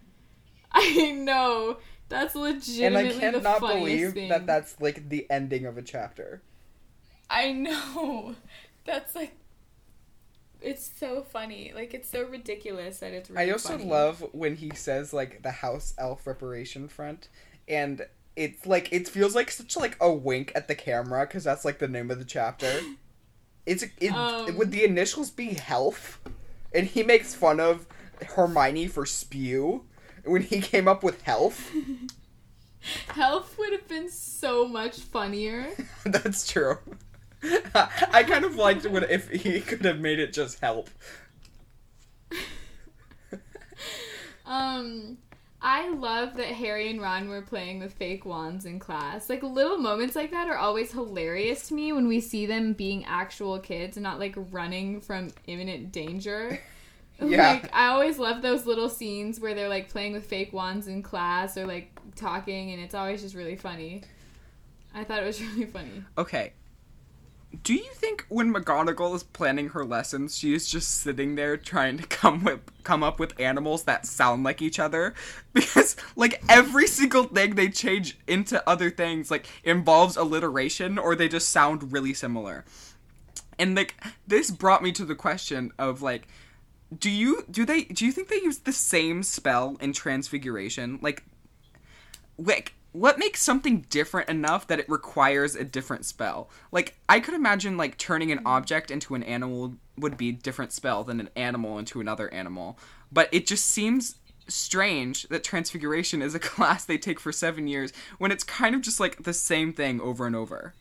I 0.75 1.13
know. 1.13 1.79
That's 2.09 2.35
legitimately 2.35 3.11
and 3.25 3.37
I 3.37 3.41
cannot 3.41 3.61
believe 3.61 4.13
thing. 4.13 4.29
that 4.29 4.47
that's 4.47 4.81
like 4.81 5.09
the 5.09 5.27
ending 5.31 5.65
of 5.67 5.79
a 5.79 5.83
chapter. 5.83 6.43
I 7.31 7.53
know. 7.53 8.35
That's 8.85 9.15
like 9.15 9.33
it's 10.61 10.91
so 10.99 11.23
funny. 11.23 11.73
Like 11.75 11.95
it's 11.95 12.09
so 12.11 12.25
ridiculous 12.25 12.99
that 12.99 13.13
it's 13.13 13.31
really 13.31 13.49
I 13.49 13.53
also 13.53 13.79
funny. 13.79 13.89
love 13.89 14.25
when 14.33 14.57
he 14.57 14.71
says 14.75 15.13
like 15.13 15.43
the 15.43 15.51
house 15.51 15.95
elf 15.99 16.27
reparation 16.27 16.89
front, 16.89 17.29
and 17.67 18.07
it's 18.37 18.67
like 18.67 18.93
it 18.93 19.09
feels 19.09 19.35
like 19.35 19.51
such 19.51 19.77
like 19.77 19.97
a 20.01 20.13
wink 20.13 20.53
at 20.55 20.69
the 20.69 20.75
camera 20.75 21.27
because 21.27 21.45
that's 21.45 21.65
like 21.65 21.79
the 21.79 21.89
name 21.89 22.11
of 22.11 22.19
the 22.19 22.25
chapter. 22.25 22.81
It's 23.65 23.85
it, 24.01 24.13
Um. 24.13 24.57
would 24.59 24.73
the 24.73 24.83
initials 24.83 25.31
be 25.31 25.55
health, 25.55 26.19
and 26.75 26.85
he 26.85 27.05
makes 27.05 27.33
fun 27.33 27.61
of 27.61 27.87
Hermione 28.35 28.89
for 28.89 29.07
spew 29.07 29.85
when 30.25 30.43
he 30.43 30.61
came 30.61 30.89
up 30.89 31.03
with 31.03 31.23
health. 31.23 31.71
Health 33.09 33.57
would 33.59 33.73
have 33.73 33.87
been 33.87 34.11
so 34.11 34.67
much 34.67 34.99
funnier. 34.99 35.69
that's 36.05 36.51
true. 36.51 36.79
I 37.75 38.25
kind 38.25 38.45
of 38.45 38.57
liked 38.57 38.85
when 38.87 39.05
if 39.05 39.29
he 39.31 39.61
could 39.61 39.85
have 39.85 40.01
made 40.01 40.19
it 40.19 40.33
just 40.33 40.59
help. 40.59 40.91
Um, 44.45 45.19
I 45.61 45.91
love 45.91 46.37
that 46.37 46.49
Harry 46.49 46.91
and 46.91 47.01
Ron 47.01 47.29
were 47.29 47.43
playing 47.43 47.79
with 47.79 47.93
fake 47.93 48.27
wands 48.27 48.67
in 48.67 48.79
class. 48.79 49.31
Like 49.31 49.43
little 49.43 49.79
moments 49.79 50.17
like 50.17 50.33
that 50.33 50.49
are 50.49 50.57
always 50.57 50.93
hilarious 50.93 51.69
to 51.69 51.75
me 51.75 51.93
when 51.93 52.09
we 52.09 52.21
see 52.21 52.47
them 52.47 52.73
being 52.73 53.05
actual 53.05 53.59
kids 53.61 53.97
and 53.97 54.03
not 54.03 54.19
like 54.19 54.35
running 54.51 55.01
from 55.01 55.29
imminent 55.47 55.93
danger. 55.93 56.61
Yeah. 57.25 57.53
Like 57.53 57.71
I 57.73 57.89
always 57.89 58.19
love 58.19 58.43
those 58.43 58.67
little 58.67 58.89
scenes 58.89 59.39
where 59.39 59.55
they're 59.55 59.69
like 59.69 59.89
playing 59.89 60.13
with 60.13 60.27
fake 60.27 60.53
wands 60.53 60.89
in 60.89 61.03
class 61.03 61.57
or 61.57 61.67
like 61.67 61.97
talking 62.17 62.73
and 62.73 62.83
it's 62.83 62.95
always 62.95 63.23
just 63.23 63.35
really 63.35 63.55
funny. 63.55 64.03
I 64.95 65.05
thought 65.05 65.23
it 65.23 65.27
was 65.27 65.41
really 65.55 65.67
funny. 65.67 66.03
Okay. 66.19 66.53
Do 67.63 67.75
you 67.75 67.91
think 67.93 68.25
when 68.31 68.53
McGonagall 68.53 69.15
is 69.15 69.23
planning 69.23 69.69
her 69.69 69.85
lessons, 69.85 70.39
she 70.39 70.55
is 70.55 70.67
just 70.67 71.03
sitting 71.03 71.35
there 71.35 71.59
trying 71.59 71.99
to 71.99 72.07
come 72.07 72.45
with 72.45 72.61
come 72.83 73.03
up 73.03 73.21
with 73.21 73.39
animals 73.39 73.85
that 73.85 74.07
sound 74.07 74.43
like 74.43 74.63
each 74.63 74.79
other? 74.79 75.15
Because 75.53 75.97
like 76.17 76.43
every 76.49 76.87
single 76.87 77.25
thing 77.25 77.55
they 77.55 77.69
change 77.69 78.19
into 78.27 78.67
other 78.67 78.91
things 78.91 79.31
like 79.31 79.47
involves 79.65 80.17
alliteration 80.17 80.99
or 80.99 81.15
they 81.15 81.29
just 81.29 81.51
sound 81.51 81.93
really 81.93 82.15
similar. 82.15 82.65
And 83.59 83.77
like 83.77 83.95
this 84.27 84.51
brought 84.51 84.83
me 84.83 84.93
to 84.93 85.05
the 85.05 85.15
question 85.15 85.73
of 85.79 86.01
like 86.01 86.27
do 86.99 87.11
you 87.11 87.45
do 87.51 87.65
they 87.65 87.85
do 87.85 88.05
you 88.05 88.13
think 88.13 88.29
they 88.29 88.37
use 88.37 88.59
the 88.59 88.73
same 88.73 89.23
spell 89.23 89.77
in 89.81 89.93
transfiguration? 89.93 90.99
Like 91.03 91.25
like 92.39 92.75
what 92.93 93.19
makes 93.19 93.43
something 93.43 93.87
different 93.89 94.29
enough 94.29 94.67
that 94.67 94.79
it 94.79 94.89
requires 94.89 95.55
a 95.55 95.65
different 95.65 96.05
spell? 96.05 96.51
Like 96.71 96.97
i 97.09 97.21
could 97.21 97.35
imagine 97.35 97.77
like 97.77 97.99
turning 97.99 98.31
an 98.31 98.41
object 98.45 98.91
into 98.91 99.15
an 99.15 99.23
animal 99.23 99.75
would 99.97 100.17
be 100.17 100.31
a 100.31 100.33
different 100.33 100.73
spell 100.73 101.05
than 101.05 101.21
an 101.21 101.31
animal 101.37 101.79
into 101.79 102.01
another 102.01 102.33
animal. 102.33 102.79
But 103.11 103.29
it 103.33 103.47
just 103.47 103.67
seems 103.67 104.17
strange 104.49 105.29
that 105.29 105.45
transfiguration 105.45 106.21
is 106.21 106.35
a 106.35 106.39
class 106.41 106.85
they 106.85 106.99
take 106.99 107.21
for 107.21 107.33
seven 107.33 107.69
years 107.69 107.93
when 108.19 108.33
it's 108.33 108.45
kind 108.45 108.75
of 108.75 108.81
just 108.81 109.01
like 109.01 109.23
the 109.23 109.33
same 109.33 109.73
thing 109.73 110.01
over 110.01 110.27
and 110.27 110.37
over 110.37 110.75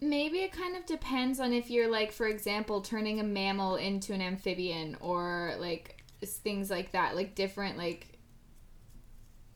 Maybe 0.00 0.38
it 0.38 0.52
kind 0.52 0.76
of 0.76 0.86
depends 0.86 1.40
on 1.40 1.52
if 1.52 1.70
you're 1.70 1.90
like, 1.90 2.10
for 2.12 2.26
example, 2.26 2.80
turning 2.80 3.20
a 3.20 3.24
mammal 3.24 3.76
into 3.76 4.12
an 4.14 4.22
amphibian 4.22 4.96
or 5.00 5.54
like 5.58 6.02
things 6.24 6.70
like 6.70 6.92
that, 6.92 7.14
like 7.16 7.34
different 7.34 7.76
like. 7.76 8.18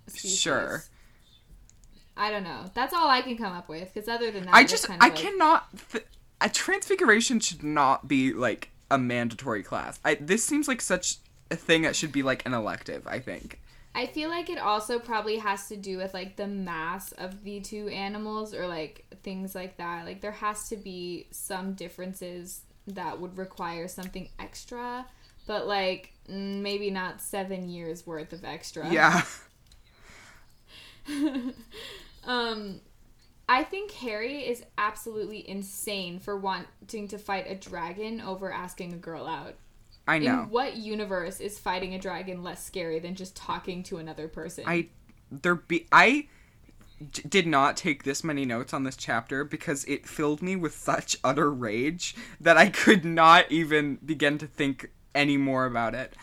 species. 0.07 0.39
Sure. 0.39 0.85
I 2.17 2.31
don't 2.31 2.45
know. 2.45 2.71
That's 2.75 2.95
all 2.95 3.09
I 3.09 3.23
can 3.23 3.37
come 3.37 3.53
up 3.53 3.69
with. 3.69 3.93
Because 3.93 4.09
other 4.09 4.31
than 4.31 4.45
that, 4.45 4.55
i 4.55 4.65
just 4.65 4.87
kind 4.87 5.01
of 5.01 5.05
i 5.05 5.09
like- 5.09 5.17
cannot 5.19 5.67
th- 5.93 6.07
a 6.41 6.49
transfiguration 6.49 7.41
should 7.41 7.63
not 7.63 8.07
be 8.07 8.33
like 8.33 8.71
a 8.91 8.99
mandatory 8.99 9.63
class 9.63 9.99
I, 10.05 10.17
this 10.17 10.45
seems 10.45 10.69
like 10.69 10.81
such 10.83 11.17
a 11.51 11.57
thing 11.57 11.83
that 11.83 11.97
should 11.97 12.13
be 12.13 12.23
like 12.23 12.45
an 12.47 12.53
elective 12.53 13.07
i 13.07 13.19
think 13.19 13.61
I 13.95 14.07
feel 14.07 14.29
like 14.29 14.51
it 14.51 14.59
also 14.59 14.99
probably 14.99 15.37
has 15.39 15.69
to 15.69 15.77
do 15.77 15.99
with 15.99 16.15
like 16.15 16.37
the 16.37 16.49
mass 16.49 17.13
of 17.13 17.45
the 17.45 17.61
two 17.61 17.89
animals 17.89 18.53
or 18.53 18.67
like 18.67 19.05
things 19.23 19.55
like 19.55 19.77
that. 19.77 20.05
Like 20.05 20.21
there 20.21 20.33
has 20.33 20.69
to 20.71 20.77
be 20.77 21.29
some 21.31 21.75
differences 21.75 22.63
that 22.89 23.21
would 23.21 23.39
require 23.39 23.87
something 23.89 24.29
extra, 24.39 25.07
but 25.47 25.67
like 25.69 26.13
mm, 26.29 26.61
maybe 26.61 26.91
not 26.91 27.21
seven 27.21 27.69
years 27.69 28.07
worth 28.07 28.33
of 28.33 28.45
extra. 28.45 28.91
yeah 28.91 29.23
Um, 32.27 32.81
I 33.49 33.65
think 33.65 33.91
Harry 33.93 34.49
is 34.49 34.65
absolutely 34.79 35.49
insane 35.49 36.19
for 36.19 36.37
wanting 36.37 37.09
to 37.09 37.19
fight 37.19 37.45
a 37.49 37.55
dragon 37.55 38.21
over 38.21 38.51
asking 38.51 38.93
a 38.95 38.97
girl 38.97 39.27
out. 39.27 39.57
I 40.07 40.19
know 40.19 40.43
In 40.43 40.51
what 40.51 40.77
universe 40.77 41.41
is 41.41 41.59
fighting 41.59 41.95
a 41.95 41.99
dragon 41.99 42.43
less 42.43 42.65
scary 42.65 42.99
than 42.99 43.15
just 43.15 43.35
talking 43.37 43.83
to 43.85 43.97
another 43.99 44.29
person? 44.29 44.65
I 44.67 44.89
there 45.31 45.55
be 45.55 45.87
I 45.91 46.29
d- 47.13 47.23
did 47.29 47.47
not 47.47 47.77
take 47.77 48.05
this 48.05 48.25
many 48.25 48.45
notes 48.45 48.73
on 48.73 48.85
this 48.85 48.97
chapter 48.97 49.45
because 49.45 49.85
it 49.85 50.07
filled 50.07 50.43
me 50.43 50.57
with 50.57 50.75
such 50.75 51.17
utter 51.25 51.51
rage 51.51 52.15
that 52.41 52.57
I 52.57 52.69
could 52.69 53.05
not 53.05 53.51
even 53.51 53.99
begin 54.05 54.39
to 54.39 54.47
think 54.47 54.91
any 55.15 55.37
more 55.37 55.67
about 55.67 55.95
it. 55.95 56.15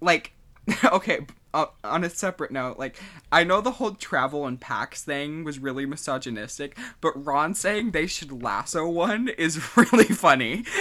Like, 0.00 0.32
okay, 0.84 1.26
uh, 1.52 1.66
on 1.82 2.04
a 2.04 2.10
separate 2.10 2.50
note, 2.50 2.78
like 2.78 3.00
I 3.30 3.44
know 3.44 3.60
the 3.60 3.72
whole 3.72 3.92
travel 3.92 4.46
and 4.46 4.60
packs 4.60 5.02
thing 5.02 5.44
was 5.44 5.58
really 5.58 5.86
misogynistic, 5.86 6.76
but 7.00 7.24
Ron 7.24 7.54
saying 7.54 7.90
they 7.90 8.06
should 8.06 8.42
lasso 8.42 8.88
one 8.88 9.28
is 9.28 9.76
really 9.76 10.06
funny. 10.06 10.64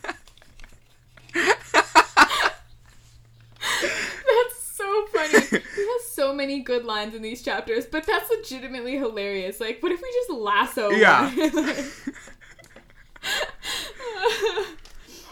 so 4.60 5.06
funny. 5.08 5.40
he 5.40 5.58
has 5.58 6.08
so 6.12 6.34
many 6.34 6.62
good 6.62 6.86
lines 6.86 7.16
in 7.16 7.22
these 7.22 7.42
chapters, 7.42 7.86
but 7.86 8.06
that's 8.06 8.30
legitimately 8.30 8.98
hilarious. 8.98 9.60
Like, 9.60 9.82
what 9.82 9.92
if 9.92 10.02
we 10.02 10.12
just 10.12 10.30
lasso? 10.32 10.90
Yeah. 10.92 11.32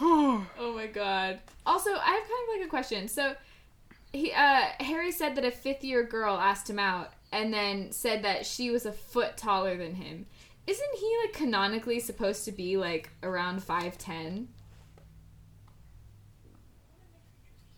oh 0.00 0.74
my 0.74 0.86
god. 0.86 1.40
Also, 1.64 1.90
I 1.90 1.94
have 1.94 2.04
kind 2.04 2.48
of 2.48 2.58
like 2.58 2.66
a 2.66 2.70
question. 2.70 3.08
So, 3.08 3.34
he, 4.12 4.32
uh, 4.32 4.64
Harry 4.80 5.12
said 5.12 5.36
that 5.36 5.44
a 5.44 5.50
fifth 5.50 5.84
year 5.84 6.02
girl 6.02 6.36
asked 6.36 6.68
him 6.68 6.78
out, 6.78 7.12
and 7.30 7.52
then 7.52 7.92
said 7.92 8.22
that 8.24 8.44
she 8.44 8.70
was 8.70 8.84
a 8.84 8.92
foot 8.92 9.36
taller 9.36 9.76
than 9.76 9.94
him. 9.94 10.26
Isn't 10.66 10.98
he 10.98 11.16
like 11.24 11.32
canonically 11.32 12.00
supposed 12.00 12.44
to 12.44 12.52
be 12.52 12.76
like 12.76 13.10
around 13.22 13.62
five 13.62 13.98
ten? 13.98 14.48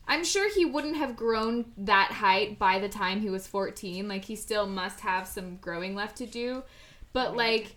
I'm 0.06 0.24
sure 0.24 0.52
he 0.52 0.64
wouldn't 0.64 0.96
have 0.96 1.16
grown 1.16 1.72
that 1.78 2.10
height 2.12 2.58
by 2.58 2.78
the 2.78 2.88
time 2.88 3.20
he 3.20 3.30
was 3.30 3.46
14. 3.46 4.06
Like, 4.06 4.24
he 4.24 4.36
still 4.36 4.66
must 4.66 5.00
have 5.00 5.26
some 5.26 5.56
growing 5.56 5.94
left 5.94 6.18
to 6.18 6.26
do. 6.26 6.62
But, 7.12 7.36
like, 7.36 7.76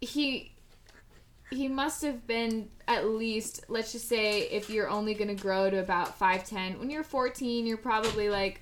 he. 0.00 0.52
He 1.50 1.66
must 1.66 2.02
have 2.02 2.26
been 2.26 2.68
at 2.86 3.08
least, 3.08 3.64
let's 3.68 3.92
just 3.92 4.06
say, 4.06 4.42
if 4.42 4.68
you're 4.68 4.88
only 4.88 5.14
going 5.14 5.34
to 5.34 5.42
grow 5.42 5.70
to 5.70 5.78
about 5.78 6.18
5'10, 6.18 6.78
when 6.78 6.90
you're 6.90 7.02
14, 7.02 7.66
you're 7.66 7.78
probably 7.78 8.28
like 8.28 8.60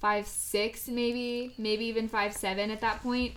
5'6, 0.00 0.88
maybe, 0.90 1.54
maybe 1.58 1.86
even 1.86 2.08
5'7 2.08 2.70
at 2.70 2.80
that 2.82 3.02
point. 3.02 3.34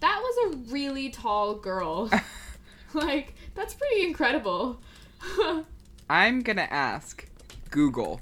That 0.00 0.20
was 0.22 0.54
a 0.54 0.56
really 0.72 1.10
tall 1.10 1.54
girl. 1.54 2.10
like, 2.94 3.34
that's 3.54 3.74
pretty 3.74 4.04
incredible. 4.04 4.80
I'm 6.10 6.40
gonna 6.42 6.68
ask 6.70 7.28
Google. 7.70 8.20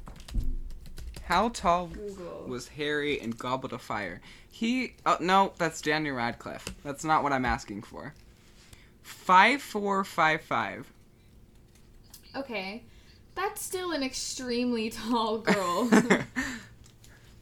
How 1.25 1.49
tall 1.51 1.89
Google. 1.89 2.45
was 2.47 2.69
Harry 2.69 3.21
in 3.21 3.31
Goblet 3.31 3.73
of 3.73 3.83
Fire? 3.83 4.21
He. 4.51 4.95
Oh 5.05 5.19
no, 5.21 5.53
that's 5.59 5.81
Daniel 5.81 6.17
Radcliffe. 6.17 6.65
That's 6.83 7.05
not 7.05 7.23
what 7.23 7.33
I'm 7.33 7.45
asking 7.45 7.83
for. 7.83 8.15
Five 9.03 9.61
four 9.61 10.03
five 10.05 10.41
five. 10.41 10.91
Okay. 12.35 12.85
That's 13.35 13.62
still 13.62 13.93
an 13.93 14.03
extremely 14.03 14.89
tall 14.89 15.39
girl. 15.41 15.91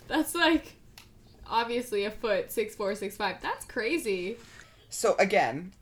That's 0.08 0.34
like 0.34 0.74
obviously 1.48 2.04
a 2.04 2.10
foot, 2.10 2.50
six 2.50 2.74
four, 2.74 2.94
six 2.94 3.16
five. 3.16 3.40
That's 3.40 3.64
crazy. 3.64 4.36
So 4.88 5.16
again, 5.18 5.72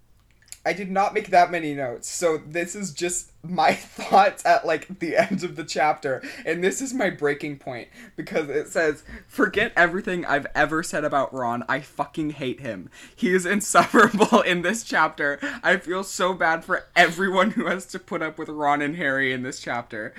I 0.64 0.72
did 0.72 0.90
not 0.90 1.12
make 1.12 1.28
that 1.30 1.50
many 1.50 1.74
notes. 1.74 2.08
So 2.08 2.38
this 2.38 2.76
is 2.76 2.92
just 2.92 3.32
my 3.42 3.74
thoughts 3.74 4.46
at 4.46 4.64
like 4.64 5.00
the 5.00 5.16
end 5.16 5.42
of 5.42 5.56
the 5.56 5.64
chapter. 5.64 6.22
And 6.46 6.62
this 6.62 6.80
is 6.80 6.94
my 6.94 7.10
breaking 7.10 7.58
point 7.58 7.88
because 8.16 8.48
it 8.48 8.68
says, 8.68 9.02
"Forget 9.26 9.72
everything 9.76 10.24
I've 10.24 10.46
ever 10.54 10.82
said 10.82 11.04
about 11.04 11.34
Ron. 11.34 11.64
I 11.68 11.80
fucking 11.80 12.30
hate 12.30 12.60
him. 12.60 12.90
He 13.14 13.34
is 13.34 13.44
insufferable 13.52 14.40
in 14.42 14.62
this 14.62 14.84
chapter. 14.84 15.40
I 15.62 15.76
feel 15.78 16.04
so 16.04 16.32
bad 16.32 16.64
for 16.64 16.86
everyone 16.94 17.52
who 17.52 17.66
has 17.66 17.86
to 17.86 17.98
put 17.98 18.22
up 18.22 18.38
with 18.38 18.48
Ron 18.48 18.82
and 18.82 18.96
Harry 18.96 19.32
in 19.32 19.42
this 19.42 19.60
chapter." 19.60 20.14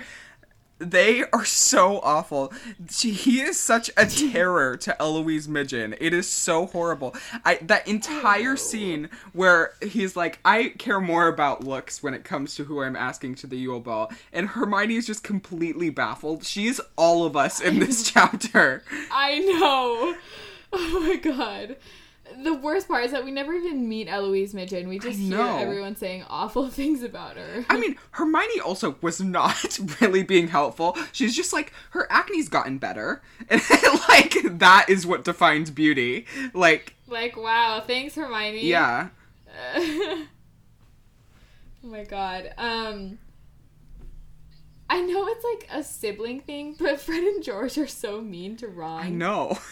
They 0.84 1.24
are 1.32 1.44
so 1.44 2.00
awful. 2.00 2.52
She, 2.90 3.12
he 3.12 3.40
is 3.40 3.58
such 3.58 3.90
a 3.96 4.06
terror 4.06 4.76
to 4.78 5.00
Eloise 5.00 5.48
Midgen. 5.48 5.94
It 5.98 6.12
is 6.12 6.28
so 6.28 6.66
horrible. 6.66 7.14
I 7.44 7.56
that 7.62 7.88
entire 7.88 8.56
scene 8.56 9.08
where 9.32 9.72
he's 9.82 10.14
like, 10.16 10.38
I 10.44 10.74
care 10.78 11.00
more 11.00 11.28
about 11.28 11.64
looks 11.64 12.02
when 12.02 12.12
it 12.14 12.24
comes 12.24 12.54
to 12.56 12.64
who 12.64 12.82
I'm 12.82 12.96
asking 12.96 13.36
to 13.36 13.46
the 13.46 13.56
Yule 13.56 13.80
Ball, 13.80 14.12
and 14.32 14.48
Hermione 14.48 14.96
is 14.96 15.06
just 15.06 15.24
completely 15.24 15.90
baffled. 15.90 16.44
She's 16.44 16.80
all 16.96 17.24
of 17.24 17.36
us 17.36 17.60
in 17.60 17.78
this 17.78 18.10
chapter. 18.10 18.82
I 19.10 19.38
know. 19.38 20.16
Oh 20.72 21.00
my 21.00 21.16
god. 21.16 21.76
The 22.42 22.54
worst 22.54 22.88
part 22.88 23.04
is 23.04 23.12
that 23.12 23.24
we 23.24 23.30
never 23.30 23.52
even 23.54 23.88
meet 23.88 24.08
Eloise 24.08 24.54
Midgen. 24.54 24.88
We 24.88 24.98
just 24.98 25.18
hear 25.18 25.40
everyone 25.40 25.96
saying 25.96 26.24
awful 26.28 26.68
things 26.70 27.02
about 27.02 27.36
her. 27.36 27.64
I 27.68 27.78
mean, 27.78 27.96
Hermione 28.12 28.60
also 28.60 28.96
was 29.00 29.20
not 29.20 29.78
really 30.00 30.22
being 30.22 30.48
helpful. 30.48 30.96
She's 31.12 31.36
just 31.36 31.52
like 31.52 31.72
her 31.90 32.06
acne's 32.10 32.48
gotten 32.48 32.78
better, 32.78 33.22
and 33.48 33.62
like 34.08 34.34
that 34.58 34.86
is 34.88 35.06
what 35.06 35.24
defines 35.24 35.70
beauty. 35.70 36.26
Like, 36.52 36.94
like, 37.06 37.36
wow, 37.36 37.82
thanks, 37.86 38.14
Hermione. 38.14 38.66
yeah, 38.66 39.08
oh 39.76 40.26
my 41.82 42.04
god. 42.04 42.52
Um 42.58 43.18
I 44.90 45.00
know 45.00 45.26
it's 45.28 45.44
like 45.44 45.68
a 45.80 45.82
sibling 45.82 46.40
thing, 46.40 46.76
but 46.78 47.00
Fred 47.06 47.22
and 47.24 47.42
George 47.42 47.78
are 47.78 47.86
so 47.86 48.20
mean 48.20 48.56
to 48.58 48.68
Ron. 48.68 49.02
I 49.02 49.08
know. 49.10 49.58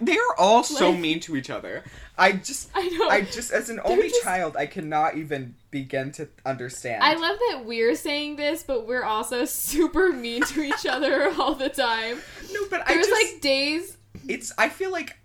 They 0.00 0.16
are 0.16 0.34
all 0.38 0.64
so 0.64 0.90
Like- 0.90 1.00
mean 1.00 1.20
to 1.20 1.36
each 1.36 1.50
other. 1.50 1.84
I 2.18 2.32
just, 2.32 2.70
I 2.74 2.88
know. 2.88 3.08
I 3.08 3.20
just, 3.22 3.52
as 3.52 3.68
an 3.70 3.78
only 3.84 4.08
just- 4.08 4.22
child, 4.22 4.56
I 4.56 4.66
cannot 4.66 5.16
even 5.16 5.54
begin 5.70 6.12
to 6.12 6.28
understand. 6.44 7.02
I 7.04 7.14
love 7.14 7.38
that 7.50 7.64
we're 7.64 7.94
saying 7.94 8.36
this, 8.36 8.62
but 8.62 8.86
we're 8.86 9.04
also 9.04 9.44
super 9.44 10.12
mean 10.12 10.42
to 10.44 10.62
each 10.62 10.86
other 10.86 11.30
all 11.38 11.54
the 11.54 11.68
time. 11.68 12.20
no, 12.52 12.60
but 12.70 12.82
I 12.88 12.94
There's 12.94 13.06
just, 13.06 13.32
like 13.32 13.40
days 13.42 13.96
it's. 14.28 14.52
I 14.58 14.68
feel 14.70 14.90
like 14.90 15.16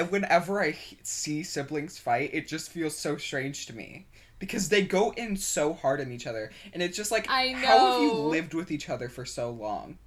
uh, 0.00 0.04
whenever 0.04 0.60
I 0.60 0.76
see 1.02 1.42
siblings 1.42 1.98
fight, 1.98 2.30
it 2.32 2.48
just 2.48 2.70
feels 2.70 2.96
so 2.96 3.16
strange 3.16 3.66
to 3.66 3.74
me 3.74 4.06
because 4.38 4.68
they 4.68 4.82
go 4.82 5.10
in 5.12 5.36
so 5.36 5.72
hard 5.72 6.00
on 6.00 6.12
each 6.12 6.26
other, 6.26 6.50
and 6.72 6.82
it's 6.82 6.96
just 6.96 7.10
like, 7.10 7.28
I 7.28 7.52
how 7.52 7.92
have 7.92 8.02
you 8.02 8.12
lived 8.12 8.54
with 8.54 8.70
each 8.70 8.88
other 8.88 9.08
for 9.08 9.24
so 9.24 9.50
long? 9.50 9.98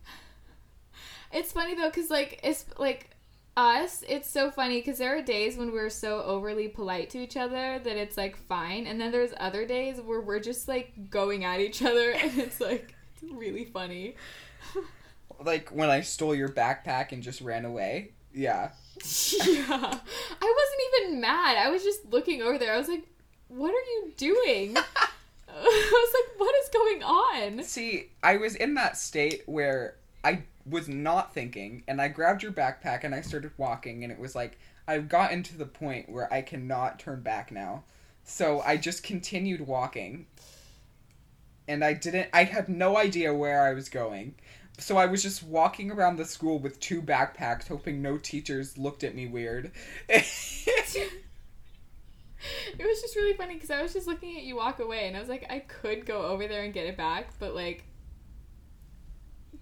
It's 1.31 1.51
funny 1.51 1.75
though, 1.75 1.91
cause 1.91 2.09
like 2.09 2.39
it's 2.43 2.65
like 2.77 3.11
us. 3.55 4.03
It's 4.07 4.29
so 4.29 4.49
funny 4.51 4.79
because 4.79 4.97
there 4.97 5.17
are 5.17 5.21
days 5.21 5.57
when 5.57 5.71
we're 5.71 5.89
so 5.89 6.23
overly 6.23 6.67
polite 6.67 7.09
to 7.11 7.19
each 7.19 7.37
other 7.37 7.79
that 7.79 7.97
it's 7.97 8.17
like 8.17 8.37
fine, 8.47 8.87
and 8.87 8.99
then 8.99 9.11
there's 9.11 9.33
other 9.39 9.65
days 9.65 9.99
where 10.01 10.21
we're 10.21 10.39
just 10.39 10.67
like 10.67 11.09
going 11.09 11.43
at 11.43 11.59
each 11.59 11.81
other, 11.83 12.11
and 12.15 12.37
it's 12.37 12.61
like 12.61 12.93
it's 13.13 13.31
really 13.31 13.65
funny. 13.65 14.15
Like 15.41 15.69
when 15.69 15.89
I 15.89 16.01
stole 16.01 16.35
your 16.35 16.49
backpack 16.49 17.13
and 17.13 17.23
just 17.23 17.39
ran 17.39 17.63
away. 17.63 18.11
Yeah. 18.33 18.71
yeah, 19.47 19.65
I 19.67 20.53
wasn't 20.57 21.05
even 21.05 21.21
mad. 21.21 21.57
I 21.57 21.69
was 21.69 21.83
just 21.83 22.11
looking 22.11 22.41
over 22.41 22.57
there. 22.57 22.73
I 22.73 22.77
was 22.77 22.87
like, 22.87 23.03
"What 23.47 23.71
are 23.71 23.73
you 23.73 24.13
doing?" 24.17 24.77
I 25.49 25.61
was 25.91 26.13
like, 26.13 26.39
"What 26.39 26.55
is 26.63 26.69
going 26.69 27.03
on?" 27.03 27.63
See, 27.63 28.09
I 28.23 28.37
was 28.37 28.55
in 28.55 28.75
that 28.75 28.97
state 28.97 29.43
where 29.45 29.95
I 30.23 30.43
was 30.65 30.87
not 30.87 31.33
thinking, 31.33 31.83
and 31.87 32.01
I 32.01 32.07
grabbed 32.07 32.43
your 32.43 32.51
backpack 32.51 33.03
and 33.03 33.15
I 33.15 33.21
started 33.21 33.51
walking, 33.57 34.03
and 34.03 34.11
it 34.11 34.19
was 34.19 34.35
like 34.35 34.57
I've 34.87 35.07
gotten 35.07 35.43
to 35.43 35.57
the 35.57 35.67
point 35.67 36.09
where 36.09 36.31
I 36.33 36.41
cannot 36.41 36.97
turn 36.97 37.21
back 37.21 37.51
now. 37.51 37.83
So 38.23 38.61
I 38.61 38.77
just 38.77 39.03
continued 39.03 39.67
walking. 39.67 40.25
And 41.67 41.83
I 41.83 41.93
didn't, 41.93 42.29
I 42.33 42.45
had 42.45 42.69
no 42.69 42.97
idea 42.97 43.31
where 43.31 43.61
I 43.61 43.73
was 43.73 43.89
going. 43.89 44.33
So 44.79 44.97
I 44.97 45.05
was 45.05 45.21
just 45.21 45.43
walking 45.43 45.91
around 45.91 46.17
the 46.17 46.25
school 46.25 46.57
with 46.59 46.79
two 46.79 47.01
backpacks, 47.01 47.67
hoping 47.67 48.01
no 48.01 48.17
teachers 48.17 48.77
looked 48.77 49.03
at 49.03 49.15
me 49.15 49.27
weird. 49.27 49.71
It 52.79 52.85
was 52.85 53.01
just 53.01 53.15
really 53.17 53.33
funny 53.33 53.55
because 53.55 53.69
I 53.69 53.81
was 53.81 53.91
just 53.91 54.07
looking 54.07 54.37
at 54.37 54.43
you 54.43 54.55
walk 54.55 54.79
away, 54.79 55.07
and 55.07 55.17
I 55.17 55.19
was 55.19 55.27
like, 55.27 55.45
I 55.49 55.59
could 55.59 56.05
go 56.05 56.21
over 56.21 56.47
there 56.47 56.63
and 56.63 56.73
get 56.73 56.85
it 56.85 56.95
back, 56.95 57.27
but 57.37 57.53
like, 57.53 57.83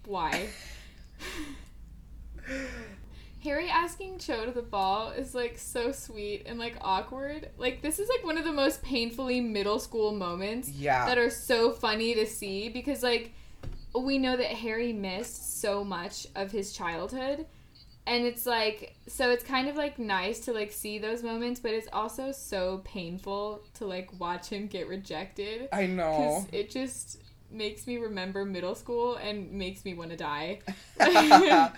why? 0.04 0.46
Harry 3.42 3.68
asking 3.68 4.18
Cho 4.18 4.46
to 4.46 4.50
the 4.50 4.62
ball 4.62 5.10
is 5.10 5.34
like 5.34 5.58
so 5.58 5.92
sweet 5.92 6.44
and 6.46 6.58
like 6.58 6.76
awkward. 6.80 7.50
Like 7.56 7.82
this 7.82 7.98
is 7.98 8.08
like 8.08 8.24
one 8.24 8.36
of 8.36 8.44
the 8.44 8.52
most 8.52 8.82
painfully 8.82 9.40
middle 9.40 9.78
school 9.78 10.12
moments 10.12 10.68
yeah. 10.70 11.06
that 11.06 11.18
are 11.18 11.30
so 11.30 11.70
funny 11.70 12.14
to 12.14 12.26
see 12.26 12.68
because 12.68 13.02
like 13.02 13.32
we 14.04 14.18
know 14.18 14.36
that 14.36 14.46
Harry 14.46 14.92
missed 14.92 15.60
so 15.60 15.84
much 15.84 16.26
of 16.34 16.50
his 16.50 16.72
childhood 16.72 17.46
and 18.06 18.24
it's 18.24 18.46
like 18.46 18.96
so 19.06 19.30
it's 19.30 19.44
kind 19.44 19.68
of 19.68 19.76
like 19.76 19.98
nice 19.98 20.40
to 20.40 20.52
like 20.52 20.72
see 20.72 20.98
those 20.98 21.22
moments 21.22 21.60
but 21.60 21.72
it's 21.72 21.88
also 21.92 22.32
so 22.32 22.80
painful 22.84 23.60
to 23.74 23.84
like 23.84 24.08
watch 24.18 24.48
him 24.48 24.66
get 24.66 24.88
rejected 24.88 25.68
I 25.72 25.86
know. 25.86 26.46
it 26.52 26.70
just 26.70 27.18
makes 27.50 27.86
me 27.86 27.98
remember 27.98 28.44
middle 28.44 28.74
school 28.74 29.16
and 29.16 29.50
makes 29.52 29.84
me 29.84 29.94
want 29.94 30.10
to 30.10 30.16
die. 30.16 30.60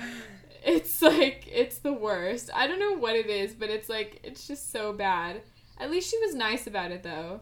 it's 0.64 1.02
like 1.02 1.48
it's 1.50 1.78
the 1.78 1.92
worst. 1.92 2.50
I 2.54 2.66
don't 2.66 2.80
know 2.80 2.96
what 2.96 3.16
it 3.16 3.26
is, 3.26 3.54
but 3.54 3.70
it's 3.70 3.88
like 3.88 4.20
it's 4.22 4.46
just 4.46 4.72
so 4.72 4.92
bad. 4.92 5.42
At 5.78 5.90
least 5.90 6.10
she 6.10 6.18
was 6.18 6.34
nice 6.34 6.66
about 6.66 6.90
it 6.90 7.02
though. 7.02 7.40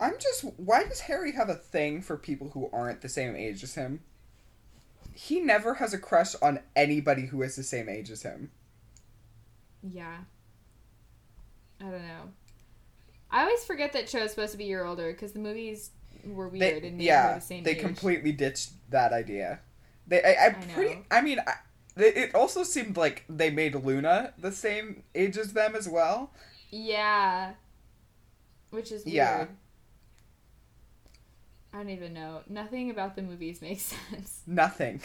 I'm 0.00 0.14
just. 0.18 0.42
Why 0.56 0.84
does 0.84 1.00
Harry 1.00 1.32
have 1.32 1.48
a 1.48 1.54
thing 1.54 2.02
for 2.02 2.16
people 2.16 2.50
who 2.50 2.70
aren't 2.72 3.00
the 3.00 3.08
same 3.08 3.34
age 3.36 3.62
as 3.62 3.74
him? 3.74 4.00
He 5.14 5.40
never 5.40 5.74
has 5.74 5.92
a 5.92 5.98
crush 5.98 6.34
on 6.40 6.60
anybody 6.76 7.26
who 7.26 7.42
is 7.42 7.56
the 7.56 7.64
same 7.64 7.88
age 7.88 8.10
as 8.10 8.22
him. 8.22 8.50
Yeah. 9.82 10.18
I 11.80 11.84
don't 11.84 11.92
know. 12.06 12.30
I 13.30 13.42
always 13.42 13.64
forget 13.64 13.92
that 13.92 14.06
Cho's 14.06 14.30
supposed 14.30 14.52
to 14.52 14.58
be 14.58 14.64
a 14.64 14.68
year 14.68 14.84
older 14.84 15.12
because 15.12 15.32
the 15.32 15.38
movies 15.38 15.90
were 16.24 16.50
They, 16.50 16.72
weird 16.72 16.84
and 16.84 16.98
made 16.98 17.04
yeah, 17.04 17.34
the 17.34 17.40
same 17.40 17.64
they 17.64 17.72
age. 17.72 17.80
completely 17.80 18.32
ditched 18.32 18.70
that 18.90 19.12
idea. 19.12 19.60
They, 20.06 20.22
I, 20.22 20.46
I 20.46 20.48
know. 20.50 20.74
pretty. 20.74 21.00
I 21.10 21.20
mean, 21.20 21.38
I, 21.46 21.54
it 21.96 22.16
it 22.16 22.34
also 22.34 22.62
seemed 22.62 22.96
like 22.96 23.24
they 23.28 23.50
made 23.50 23.74
Luna 23.74 24.32
the 24.38 24.52
same 24.52 25.02
age 25.14 25.36
as 25.36 25.52
them 25.52 25.74
as 25.76 25.88
well. 25.88 26.32
Yeah. 26.70 27.52
Which 28.70 28.92
is 28.92 29.04
weird. 29.04 29.14
Yeah. 29.14 29.46
I 31.72 31.78
don't 31.78 31.90
even 31.90 32.14
know. 32.14 32.40
Nothing 32.48 32.90
about 32.90 33.14
the 33.16 33.22
movies 33.22 33.60
makes 33.62 33.82
sense 33.82 34.42
Nothing. 34.46 35.00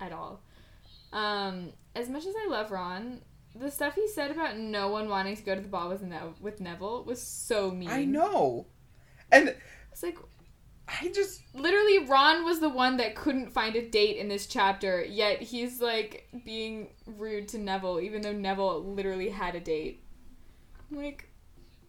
at 0.00 0.12
all. 0.12 0.42
Um, 1.12 1.72
as 1.94 2.08
much 2.08 2.24
as 2.26 2.34
I 2.44 2.48
love 2.48 2.70
Ron, 2.70 3.20
the 3.54 3.70
stuff 3.70 3.94
he 3.94 4.08
said 4.08 4.30
about 4.30 4.56
no 4.56 4.88
one 4.88 5.08
wanting 5.08 5.36
to 5.36 5.42
go 5.42 5.54
to 5.54 5.60
the 5.60 5.68
ball 5.68 5.88
with, 5.90 6.02
ne- 6.02 6.18
with 6.40 6.60
Neville 6.60 7.04
was 7.04 7.20
so 7.20 7.70
mean. 7.70 7.90
I 7.90 8.04
know, 8.04 8.66
and 9.30 9.54
It's 9.92 10.02
like 10.02 10.16
I 10.88 11.08
just 11.14 11.42
literally 11.54 11.98
Ron 12.06 12.44
was 12.44 12.60
the 12.60 12.68
one 12.68 12.96
that 12.96 13.14
couldn't 13.14 13.52
find 13.52 13.76
a 13.76 13.86
date 13.88 14.16
in 14.16 14.28
this 14.28 14.46
chapter, 14.46 15.04
yet 15.04 15.40
he's 15.42 15.80
like 15.80 16.28
being 16.44 16.88
rude 17.06 17.48
to 17.48 17.58
Neville, 17.58 18.00
even 18.00 18.22
though 18.22 18.32
Neville 18.32 18.82
literally 18.82 19.28
had 19.28 19.54
a 19.54 19.60
date. 19.60 20.02
I'm 20.90 20.96
like, 20.96 21.28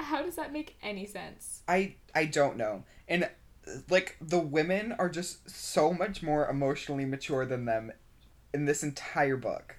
how 0.04 0.22
does 0.22 0.36
that 0.36 0.54
make 0.54 0.78
any 0.82 1.06
sense? 1.06 1.62
I 1.68 1.96
I 2.14 2.26
don't 2.26 2.58
know. 2.58 2.84
And 3.08 3.30
like 3.90 4.18
the 4.22 4.40
women 4.40 4.94
are 4.94 5.10
just 5.10 5.50
so 5.50 5.94
much 5.94 6.22
more 6.22 6.48
emotionally 6.48 7.06
mature 7.06 7.46
than 7.46 7.66
them 7.66 7.92
in 8.54 8.66
this 8.66 8.84
entire 8.84 9.38
book. 9.38 9.78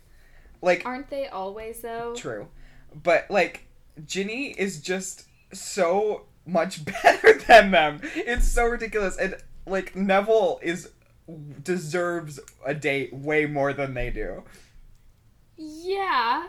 Like 0.62 0.84
Aren't 0.86 1.10
they 1.10 1.28
always 1.28 1.80
though? 1.80 2.14
true. 2.16 2.48
But 2.94 3.30
like 3.30 3.66
Ginny 4.06 4.54
is 4.58 4.80
just 4.80 5.24
so 5.52 6.24
much 6.46 6.84
better 7.02 7.38
than 7.46 7.70
them. 7.70 8.00
It's 8.14 8.48
so 8.48 8.64
ridiculous 8.66 9.16
and 9.16 9.36
like 9.66 9.94
Neville 9.94 10.60
is 10.62 10.90
deserves 11.62 12.38
a 12.66 12.74
date 12.74 13.12
way 13.14 13.46
more 13.46 13.72
than 13.72 13.94
they 13.94 14.10
do. 14.10 14.42
Yeah. 15.56 16.48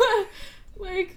like 0.76 1.16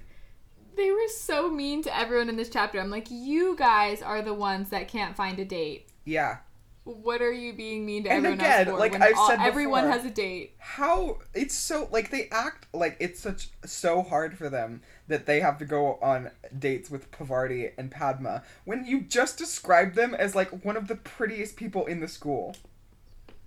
they 0.75 0.91
were 0.91 1.07
so 1.07 1.49
mean 1.49 1.81
to 1.83 1.97
everyone 1.97 2.29
in 2.29 2.35
this 2.38 2.49
chapter. 2.49 2.79
I'm 2.79 2.89
like, 2.89 3.07
you 3.09 3.55
guys 3.55 4.01
are 4.01 4.21
the 4.21 4.33
ones 4.33 4.69
that 4.69 4.88
can't 4.88 5.15
find 5.15 5.39
a 5.39 5.45
date. 5.45 5.88
Yeah. 6.05 6.38
What 6.83 7.19
are 7.21 7.31
you 7.31 7.51
being 7.53 7.83
mean 7.83 8.03
to 8.03 8.09
And 8.11 8.17
everyone 8.27 8.39
again, 8.39 8.67
else 8.67 8.75
for 8.75 8.79
like 8.79 8.91
when 8.91 9.01
I've 9.01 9.17
all- 9.17 9.27
said 9.27 9.39
everyone 9.39 9.85
has 9.88 10.05
a 10.05 10.11
date? 10.11 10.53
how 10.59 11.17
it's 11.33 11.55
so 11.55 11.88
like 11.91 12.11
they 12.11 12.27
act 12.31 12.67
like 12.75 12.95
it's 12.99 13.19
such 13.19 13.49
so 13.65 14.03
hard 14.03 14.38
for 14.38 14.49
them 14.49 14.81
that 15.07 15.25
they 15.25 15.39
have 15.39 15.57
to 15.59 15.65
go 15.65 15.97
on 16.01 16.29
dates 16.59 16.91
with 16.91 17.09
Parvati 17.09 17.71
and 17.77 17.89
Padma 17.89 18.43
when 18.65 18.85
you 18.85 19.01
just 19.01 19.35
described 19.39 19.95
them 19.95 20.13
as 20.13 20.35
like 20.35 20.63
one 20.63 20.77
of 20.77 20.88
the 20.88 20.95
prettiest 20.95 21.55
people 21.55 21.88
in 21.88 22.01
the 22.01 22.07
school. 22.07 22.55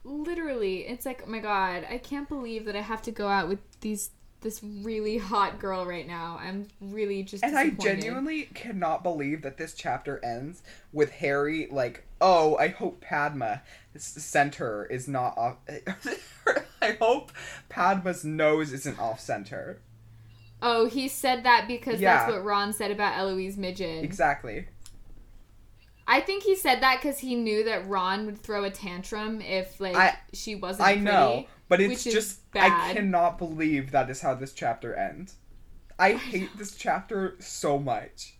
Literally, 0.04 0.86
it's 0.86 1.04
like, 1.06 1.22
oh 1.24 1.30
my 1.30 1.38
god, 1.38 1.86
I 1.90 1.98
can't 1.98 2.28
believe 2.28 2.64
that 2.64 2.74
I 2.74 2.80
have 2.80 3.02
to 3.02 3.10
go 3.12 3.28
out 3.28 3.46
with 3.48 3.58
these 3.80 4.10
this 4.40 4.62
really 4.62 5.18
hot 5.18 5.59
girl 5.59 5.85
right 5.87 6.07
now. 6.07 6.38
I'm 6.40 6.68
really 6.81 7.22
just 7.22 7.42
And 7.44 7.57
I 7.59 7.70
genuinely 7.70 8.44
cannot 8.55 9.03
believe 9.03 9.42
that 9.42 9.57
this 9.57 9.74
chapter 9.74 10.24
ends 10.24 10.62
with 10.92 11.11
Harry 11.12 11.66
like, 11.70 12.05
"Oh, 12.20 12.57
I 12.57 12.68
hope 12.68 13.01
Padma 13.01 13.62
center 13.96 14.87
is 14.87 15.09
not 15.09 15.37
off 15.37 15.57
I 16.83 16.92
hope 17.01 17.33
Padma's 17.68 18.24
nose 18.24 18.72
isn't 18.72 18.98
off 18.98 19.20
center." 19.20 19.81
Oh, 20.61 20.87
he 20.87 21.09
said 21.09 21.44
that 21.44 21.66
because 21.68 22.01
Yeah. 22.01 22.16
that's 22.18 22.33
what 22.33 22.44
Ron 22.44 22.72
said 22.72 22.90
about 22.90 23.16
Eloise 23.18 23.57
Midgen. 23.57 24.05
Exactly. 24.05 24.66
I 26.10 26.22
think 26.22 26.42
he 26.42 26.56
said 26.56 26.80
that 26.80 27.00
because 27.02 27.18
he 27.18 27.34
knew 27.34 27.64
that 27.64 27.86
Ron 27.86 28.24
would 28.24 28.38
throw 28.38 28.64
a 28.64 28.70
tantrum 28.70 29.42
if 29.42 29.78
like 29.78 29.94
I- 29.94 30.18
she 30.32 30.54
wasn't. 30.54 30.88
I 30.88 30.94
know, 30.94 31.46
but 31.68 31.82
it's 31.82 32.02
just 32.02 32.40
I 32.54 32.94
cannot 32.94 33.36
believe 33.36 33.90
that 33.90 34.08
is 34.08 34.22
how 34.22 34.34
this 34.34 34.54
chapter 34.54 34.94
ends. 34.94 35.36
I 35.98 36.12
hate 36.14 36.56
this 36.56 36.74
chapter 36.74 37.36
so 37.40 37.78
much. 37.78 38.38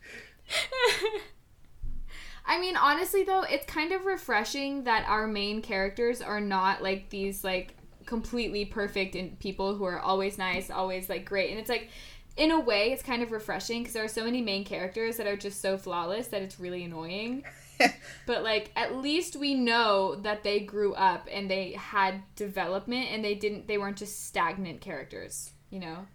I 2.46 2.59
mean, 2.59 2.76
honestly 2.76 3.24
though, 3.24 3.42
it's 3.42 3.66
kind 3.66 3.92
of 3.92 4.07
refreshing 4.07 4.85
that 4.85 5.07
our 5.07 5.26
main 5.26 5.61
characters 5.61 6.22
are 6.22 6.40
not 6.40 6.83
like 6.83 7.11
these 7.11 7.44
like 7.44 7.74
completely 8.07 8.64
perfect 8.64 9.14
and 9.14 9.38
people 9.38 9.74
who 9.76 9.85
are 9.85 10.00
always 10.00 10.38
nice, 10.38 10.70
always 10.70 11.11
like 11.11 11.26
great. 11.26 11.50
And 11.50 11.61
it's 11.61 11.68
like 11.68 11.90
in 12.38 12.53
a 12.53 12.61
way 12.61 12.92
it's 12.92 13.03
kind 13.03 13.22
of 13.22 13.33
refreshing 13.33 13.83
because 13.83 13.92
there 13.92 14.05
are 14.05 14.09
so 14.09 14.24
many 14.24 14.40
main 14.40 14.64
characters 14.64 15.16
that 15.18 15.27
are 15.27 15.37
just 15.37 15.61
so 15.61 15.77
flawless 15.77 16.29
that 16.29 16.40
it's 16.40 16.59
really 16.59 16.85
annoying. 16.85 17.44
but 18.27 18.42
like 18.42 18.70
at 18.77 18.96
least 18.96 19.37
we 19.37 19.55
know 19.55 20.14
that 20.14 20.42
they 20.44 20.61
grew 20.61 20.94
up 20.94 21.29
and 21.31 21.51
they 21.51 21.72
had 21.72 22.22
development 22.37 23.09
and 23.11 23.24
they 23.24 23.35
didn't 23.35 23.66
they 23.66 23.77
weren't 23.77 23.98
just 23.98 24.27
stagnant 24.27 24.81
characters, 24.81 25.51
you 25.70 25.81
know. 25.81 26.07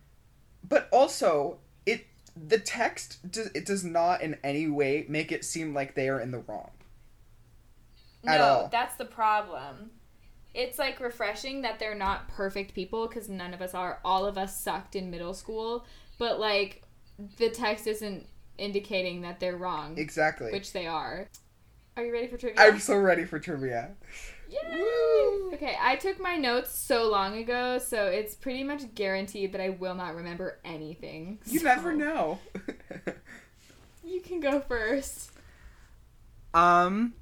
But 0.68 0.88
also, 0.92 1.60
it 1.86 2.06
the 2.36 2.58
text 2.58 3.30
does 3.30 3.48
it 3.48 3.66
does 3.66 3.84
not 3.84 4.22
in 4.22 4.38
any 4.44 4.68
way 4.68 5.06
make 5.10 5.32
it 5.32 5.44
seem 5.44 5.74
like 5.74 5.94
they 5.94 6.10
are 6.10 6.20
in 6.20 6.32
the 6.32 6.40
wrong. 6.40 6.72
At 8.26 8.38
no, 8.38 8.44
all. 8.44 8.68
that's 8.72 8.96
the 8.96 9.06
problem. 9.06 9.92
It's 10.54 10.78
like 10.78 11.00
refreshing 11.00 11.64
that 11.64 11.80
they're 11.80 11.96
not 11.96 12.28
perfect 12.30 12.76
people 12.76 13.08
because 13.08 13.28
none 13.28 13.54
of 13.54 13.62
us 13.62 13.74
are. 13.74 14.00
All 14.06 14.26
of 14.26 14.38
us 14.38 14.58
sucked 14.58 14.96
in 14.96 15.10
middle 15.10 15.34
school, 15.34 15.86
but 16.18 16.40
like 16.40 16.84
the 17.38 17.50
text 17.50 17.88
isn't 17.88 18.28
indicating 18.58 19.22
that 19.22 19.40
they're 19.40 19.58
wrong, 19.58 19.98
Exactly. 19.98 20.52
which 20.52 20.74
they 20.74 20.88
are. 20.88 21.28
Are 21.98 22.04
you 22.06 22.12
ready 22.14 22.28
for 22.28 22.38
trivia? 22.38 22.60
I'm 22.60 22.80
so 22.80 22.98
ready 22.98 23.24
for 23.26 23.40
trivia. 23.40 23.92
Yay! 24.50 24.58
Woo! 24.82 25.52
Okay, 25.54 25.76
I 25.80 25.96
took 25.96 26.20
my 26.20 26.36
notes 26.38 26.78
so 26.78 27.10
long 27.10 27.38
ago, 27.38 27.78
so 27.80 28.06
it's 28.08 28.36
pretty 28.36 28.64
much 28.64 28.94
guaranteed 28.96 29.52
that 29.54 29.62
I 29.62 29.70
will 29.70 29.96
not 29.96 30.16
remember 30.16 30.60
anything. 30.66 31.40
You 31.46 31.60
So, 31.60 31.66
never 31.66 31.94
know. 31.94 32.40
You 34.06 34.20
can 34.22 34.40
go 34.42 34.60
first. 34.60 35.32
um 36.54 37.14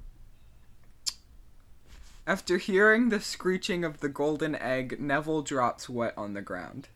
after 2.26 2.58
hearing 2.58 3.08
the 3.08 3.20
screeching 3.20 3.84
of 3.84 4.00
the 4.00 4.08
golden 4.08 4.54
egg, 4.54 5.00
Neville 5.00 5.42
drops 5.42 5.88
wet 5.88 6.14
on 6.16 6.34
the 6.34 6.42
ground? 6.42 6.88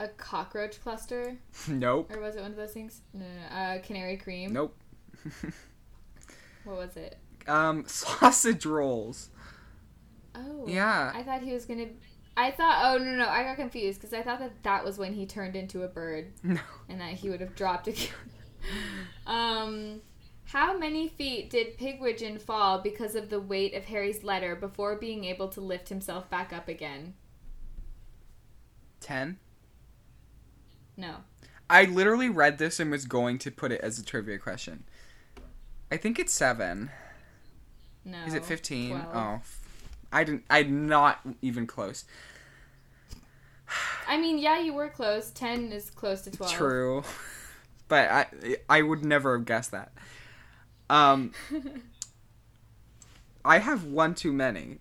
A 0.00 0.08
cockroach 0.08 0.80
cluster, 0.82 1.36
nope. 1.68 2.10
or 2.14 2.20
was 2.20 2.36
it 2.36 2.42
one 2.42 2.52
of 2.52 2.56
those 2.56 2.72
things? 2.72 3.00
No, 3.12 3.24
no, 3.24 3.32
no. 3.50 3.56
Uh, 3.56 3.78
canary 3.82 4.16
cream. 4.16 4.52
Nope. 4.52 4.76
What 6.64 6.76
was 6.76 6.96
it? 6.96 7.18
um 7.46 7.84
sausage 7.88 8.66
rolls. 8.66 9.30
Oh. 10.34 10.64
Yeah. 10.68 11.10
I 11.14 11.22
thought 11.22 11.42
he 11.42 11.52
was 11.52 11.64
gonna. 11.64 11.86
I 12.36 12.50
thought. 12.50 12.82
Oh 12.94 12.98
no 13.02 13.12
no! 13.16 13.26
I 13.28 13.42
got 13.42 13.56
confused 13.56 14.00
because 14.00 14.12
I 14.12 14.22
thought 14.22 14.38
that 14.40 14.62
that 14.62 14.84
was 14.84 14.98
when 14.98 15.14
he 15.14 15.24
turned 15.26 15.56
into 15.56 15.82
a 15.82 15.88
bird 15.88 16.32
No. 16.42 16.60
and 16.88 17.00
that 17.00 17.14
he 17.14 17.30
would 17.30 17.40
have 17.40 17.54
dropped 17.56 17.88
a. 17.88 17.94
um, 19.26 20.02
how 20.44 20.76
many 20.76 21.08
feet 21.08 21.48
did 21.50 21.78
Pigwidgeon 21.78 22.40
fall 22.40 22.80
because 22.80 23.14
of 23.14 23.30
the 23.30 23.40
weight 23.40 23.74
of 23.74 23.86
Harry's 23.86 24.22
letter 24.22 24.54
before 24.54 24.96
being 24.96 25.24
able 25.24 25.48
to 25.48 25.60
lift 25.60 25.88
himself 25.88 26.28
back 26.30 26.52
up 26.52 26.68
again? 26.68 27.14
10. 29.00 29.38
No. 30.98 31.14
I 31.70 31.84
literally 31.84 32.28
read 32.28 32.58
this 32.58 32.78
and 32.78 32.90
was 32.90 33.06
going 33.06 33.38
to 33.38 33.50
put 33.50 33.72
it 33.72 33.80
as 33.80 33.98
a 33.98 34.04
trivia 34.04 34.38
question. 34.38 34.84
I 35.90 35.96
think 35.96 36.18
it's 36.18 36.32
7. 36.32 36.90
No. 38.04 38.18
Is 38.26 38.34
it 38.34 38.44
15? 38.44 38.96
Oh. 39.14 39.40
I 40.12 40.24
didn't 40.24 40.44
I'm 40.48 40.86
not 40.88 41.20
even 41.42 41.66
close. 41.66 42.04
I 44.06 44.16
mean, 44.18 44.38
yeah, 44.38 44.58
you 44.58 44.72
were 44.72 44.88
close. 44.88 45.30
Ten 45.30 45.70
is 45.72 45.90
close 45.90 46.22
to 46.22 46.30
twelve. 46.30 46.50
True. 46.52 47.02
But 47.88 48.10
I 48.10 48.26
I 48.68 48.82
would 48.82 49.04
never 49.04 49.36
have 49.36 49.44
guessed 49.44 49.70
that. 49.72 49.92
Um 50.88 51.32
I 53.44 53.58
have 53.58 53.84
one 53.84 54.14
too 54.14 54.32
many. 54.32 54.78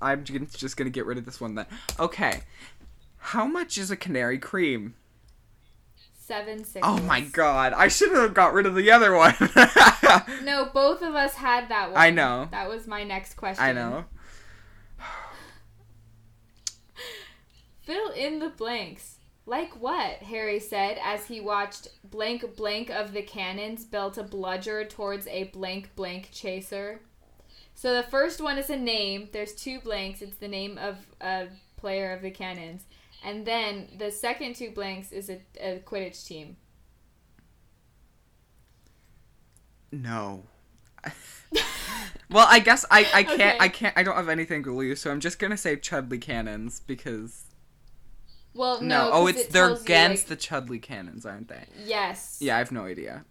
I'm 0.00 0.22
j- 0.24 0.38
just 0.38 0.76
going 0.76 0.86
to 0.86 0.90
get 0.90 1.06
rid 1.06 1.18
of 1.18 1.24
this 1.24 1.40
one 1.40 1.56
then. 1.56 1.66
Okay. 1.98 2.42
How 3.26 3.44
much 3.44 3.76
is 3.76 3.90
a 3.90 3.96
canary 3.96 4.38
cream? 4.38 4.94
Seven 6.12 6.62
six. 6.62 6.86
Oh 6.86 6.98
my 7.02 7.22
god. 7.22 7.72
I 7.72 7.88
should 7.88 8.12
have 8.12 8.34
got 8.34 8.52
rid 8.52 8.66
of 8.66 8.76
the 8.76 8.92
other 8.92 9.14
one. 9.14 9.34
No, 10.44 10.70
both 10.72 11.02
of 11.02 11.14
us 11.16 11.34
had 11.34 11.68
that 11.68 11.90
one. 11.90 12.00
I 12.00 12.10
know. 12.10 12.48
That 12.52 12.68
was 12.68 12.86
my 12.86 13.02
next 13.02 13.34
question. 13.34 13.64
I 13.64 13.72
know. 13.72 14.04
Fill 17.82 18.10
in 18.10 18.38
the 18.38 18.48
blanks. 18.48 19.16
Like 19.44 19.72
what? 19.80 20.18
Harry 20.22 20.60
said 20.60 20.98
as 21.02 21.26
he 21.26 21.40
watched 21.40 21.88
blank 22.04 22.56
blank 22.56 22.90
of 22.90 23.12
the 23.12 23.22
cannons 23.22 23.84
belt 23.84 24.16
a 24.18 24.22
bludger 24.22 24.84
towards 24.84 25.26
a 25.26 25.44
blank 25.44 25.96
blank 25.96 26.28
chaser. 26.32 27.00
So 27.74 27.92
the 27.92 28.04
first 28.04 28.40
one 28.40 28.56
is 28.56 28.70
a 28.70 28.76
name. 28.76 29.28
There's 29.32 29.52
two 29.52 29.80
blanks. 29.80 30.22
It's 30.22 30.36
the 30.36 30.48
name 30.48 30.78
of 30.78 30.96
a 31.20 31.48
player 31.76 32.12
of 32.12 32.22
the 32.22 32.30
cannons. 32.30 32.84
And 33.26 33.44
then 33.44 33.88
the 33.98 34.12
second 34.12 34.54
two 34.54 34.70
blanks 34.70 35.10
is 35.10 35.28
a, 35.28 35.40
a 35.60 35.80
Quidditch 35.84 36.24
team. 36.24 36.56
No. 39.90 40.44
well, 42.30 42.46
I 42.48 42.60
guess 42.60 42.84
I, 42.88 43.00
I 43.12 43.22
can't 43.24 43.40
Okay. 43.40 43.56
I 43.58 43.68
can't 43.68 43.98
I 43.98 44.04
don't 44.04 44.14
have 44.14 44.28
anything 44.28 44.62
to 44.62 44.72
lose, 44.72 45.00
so 45.00 45.10
I'm 45.10 45.18
just 45.18 45.40
gonna 45.40 45.56
say 45.56 45.74
Chudley 45.76 46.18
cannons 46.20 46.78
because 46.86 47.44
Well, 48.54 48.80
no, 48.80 49.08
no. 49.08 49.10
oh 49.12 49.26
it's 49.26 49.40
it 49.40 49.50
they're 49.50 49.70
against 49.74 50.24
like- 50.24 50.28
the 50.28 50.36
Chudley 50.36 50.78
cannons, 50.78 51.26
aren't 51.26 51.48
they? 51.48 51.64
Yes. 51.84 52.38
Yeah, 52.40 52.54
I 52.54 52.58
have 52.58 52.70
no 52.70 52.84
idea. 52.84 53.24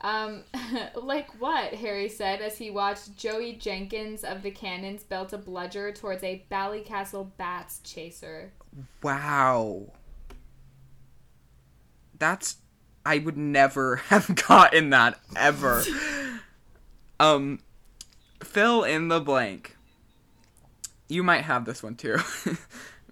Um, 0.00 0.44
like 0.94 1.40
what? 1.40 1.74
Harry 1.74 2.08
said 2.08 2.40
as 2.42 2.58
he 2.58 2.70
watched 2.70 3.16
Joey 3.16 3.54
Jenkins 3.54 4.24
of 4.24 4.42
the 4.42 4.50
Cannons 4.50 5.02
belt 5.02 5.32
a 5.32 5.38
bludger 5.38 5.90
towards 5.90 6.22
a 6.22 6.44
Ballycastle 6.50 7.30
bats 7.36 7.80
chaser. 7.82 8.52
Wow. 9.02 9.92
That's 12.18 12.56
I 13.04 13.18
would 13.18 13.36
never 13.36 13.96
have 14.08 14.34
gotten 14.46 14.90
that 14.90 15.18
ever. 15.36 15.84
um 17.20 17.60
fill 18.42 18.84
in 18.84 19.08
the 19.08 19.20
blank. 19.20 19.76
You 21.08 21.22
might 21.22 21.42
have 21.42 21.64
this 21.64 21.82
one 21.82 21.94
too. 21.94 22.18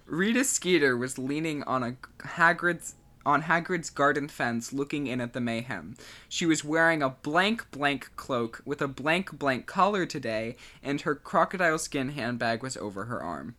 Rita 0.07 0.45
Skeeter 0.45 0.97
was 0.97 1.19
leaning 1.19 1.63
on 1.65 1.83
a 1.83 1.97
Hagrid's 2.19 2.95
on 3.27 3.43
Hagrid's 3.43 3.91
garden 3.91 4.29
fence 4.29 4.73
looking 4.73 5.09
in 5.09 5.21
at 5.21 5.33
the 5.33 5.41
mayhem. 5.41 5.97
She 6.29 6.47
was 6.47 6.63
wearing 6.63 7.03
a 7.03 7.11
blank 7.11 7.71
blank 7.73 8.13
cloak 8.15 8.63
with 8.65 8.81
a 8.81 8.87
blank 8.87 9.37
blank 9.37 9.67
collar 9.67 10.07
today, 10.07 10.57
and 10.83 11.01
her 11.01 11.17
crocodile 11.17 11.79
skin 11.79 12.11
handbag 12.11 12.63
was 12.63 12.77
over 12.77 13.07
her 13.07 13.21
arm. 13.21 13.57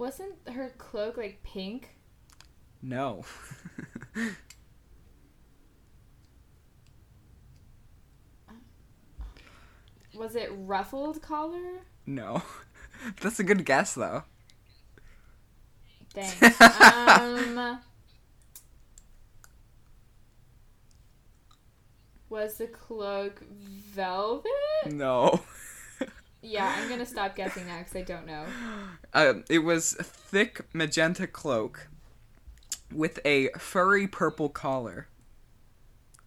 Wasn't 0.00 0.34
her 0.48 0.72
cloak 0.78 1.18
like 1.18 1.42
pink? 1.42 1.90
No. 2.80 3.26
Was 10.14 10.36
it 10.36 10.50
ruffled 10.54 11.20
collar? 11.20 11.80
no. 12.06 12.42
That's 13.20 13.40
a 13.40 13.44
good 13.44 13.66
guess 13.66 13.92
though. 13.94 14.22
Thanks. 16.14 16.60
um, 16.62 17.80
was 22.30 22.56
the 22.56 22.68
cloak 22.68 23.42
velvet? 23.50 24.46
No. 24.86 25.42
Yeah, 26.42 26.74
I'm 26.76 26.88
gonna 26.88 27.06
stop 27.06 27.36
guessing 27.36 27.66
now 27.66 27.78
because 27.78 27.96
I 27.96 28.02
don't 28.02 28.26
know. 28.26 28.44
Uh, 29.12 29.34
it 29.48 29.58
was 29.58 29.96
a 29.98 30.04
thick 30.04 30.60
magenta 30.72 31.26
cloak 31.26 31.88
with 32.92 33.18
a 33.24 33.48
furry 33.58 34.06
purple 34.06 34.48
collar. 34.48 35.08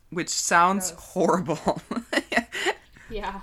Which 0.09 0.27
sounds 0.29 0.91
Gross. 0.91 1.03
horrible. 1.13 1.81
Yeah. 3.09 3.41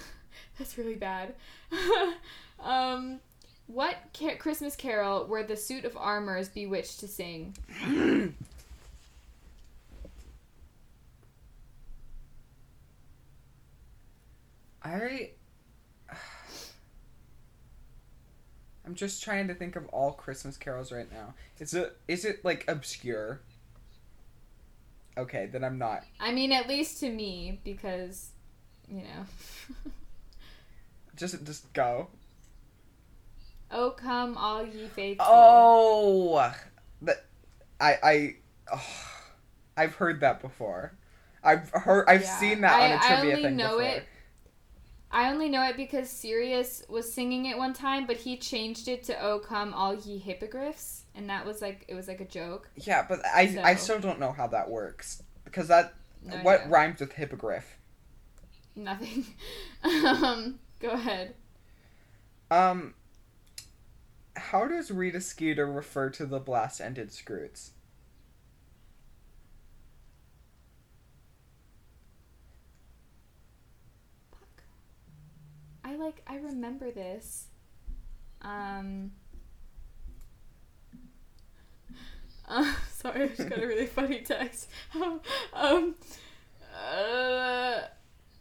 That's 0.58 0.78
really 0.78 0.94
bad. 0.94 1.34
um, 2.60 3.20
what 3.66 3.96
ca- 4.18 4.36
Christmas 4.36 4.74
carol 4.74 5.26
were 5.26 5.42
the 5.42 5.56
suit 5.56 5.84
of 5.84 5.96
armors 5.96 6.48
bewitched 6.48 7.00
to 7.00 7.08
sing? 7.08 7.54
I 14.82 15.30
I'm 18.92 18.96
just 18.96 19.22
trying 19.22 19.48
to 19.48 19.54
think 19.54 19.74
of 19.74 19.86
all 19.88 20.12
Christmas 20.12 20.58
carols 20.58 20.92
right 20.92 21.10
now. 21.10 21.32
Is 21.58 21.72
it 21.72 21.96
is 22.08 22.26
it 22.26 22.44
like 22.44 22.62
obscure? 22.68 23.40
Okay, 25.16 25.46
then 25.46 25.64
I'm 25.64 25.78
not. 25.78 26.04
I 26.20 26.30
mean, 26.30 26.52
at 26.52 26.68
least 26.68 27.00
to 27.00 27.08
me, 27.08 27.58
because, 27.64 28.32
you 28.86 28.98
know. 28.98 29.24
Just 31.16 31.42
just 31.44 31.72
go. 31.72 32.08
oh, 33.70 33.92
come 33.92 34.36
all 34.36 34.66
ye 34.66 34.88
faithful. 34.88 35.24
Oh, 35.26 36.52
that 37.00 37.24
I 37.80 37.96
I 38.02 38.34
oh, 38.74 38.86
I've 39.74 39.94
heard 39.94 40.20
that 40.20 40.42
before. 40.42 40.92
I've 41.42 41.70
heard 41.70 42.04
I've 42.08 42.22
Yeah. 42.22 42.38
seen 42.38 42.60
that 42.60 42.74
on 42.74 42.80
I- 42.90 42.92
a 42.92 42.96
I 42.96 42.98
trivia 43.08 43.30
only 43.36 43.42
thing 43.44 43.56
know 43.56 43.78
before. 43.78 43.82
it 43.84 44.04
I 45.12 45.30
only 45.30 45.48
know 45.48 45.62
it 45.64 45.76
because 45.76 46.08
Sirius 46.10 46.84
was 46.88 47.12
singing 47.12 47.46
it 47.46 47.58
one 47.58 47.74
time, 47.74 48.06
but 48.06 48.16
he 48.16 48.36
changed 48.36 48.88
it 48.88 49.04
to 49.04 49.20
"Oh 49.22 49.38
come 49.38 49.74
all 49.74 49.94
ye 49.94 50.18
hippogriffs," 50.18 51.04
and 51.14 51.28
that 51.30 51.44
was 51.46 51.60
like 51.62 51.84
it 51.88 51.94
was 51.94 52.08
like 52.08 52.20
a 52.20 52.24
joke. 52.24 52.70
Yeah, 52.76 53.04
but 53.08 53.20
I 53.26 53.58
I 53.62 53.74
still 53.76 54.00
don't 54.00 54.18
know 54.18 54.32
how 54.32 54.46
that 54.48 54.70
works 54.70 55.22
because 55.44 55.68
that 55.68 55.94
No 56.22 56.36
what 56.42 56.62
idea. 56.62 56.68
rhymes 56.68 57.00
with 57.00 57.12
hippogriff. 57.12 57.76
Nothing. 58.76 59.24
um, 59.84 60.58
go 60.80 60.90
ahead. 60.90 61.34
Um, 62.50 62.94
how 64.36 64.66
does 64.66 64.90
Rita 64.90 65.20
Skeeter 65.20 65.66
refer 65.66 66.10
to 66.10 66.26
the 66.26 66.38
blast-ended 66.40 67.10
Skrewts? 67.10 67.70
I 75.84 75.96
like 75.96 76.22
I 76.26 76.36
remember 76.36 76.90
this. 76.90 77.46
Um. 78.40 79.12
Uh, 82.48 82.72
sorry, 82.92 83.24
I 83.24 83.28
just 83.28 83.48
got 83.48 83.62
a 83.62 83.66
really 83.66 83.86
funny 83.98 84.20
text. 84.20 84.68
um. 85.52 85.94
Uh. 86.74 87.80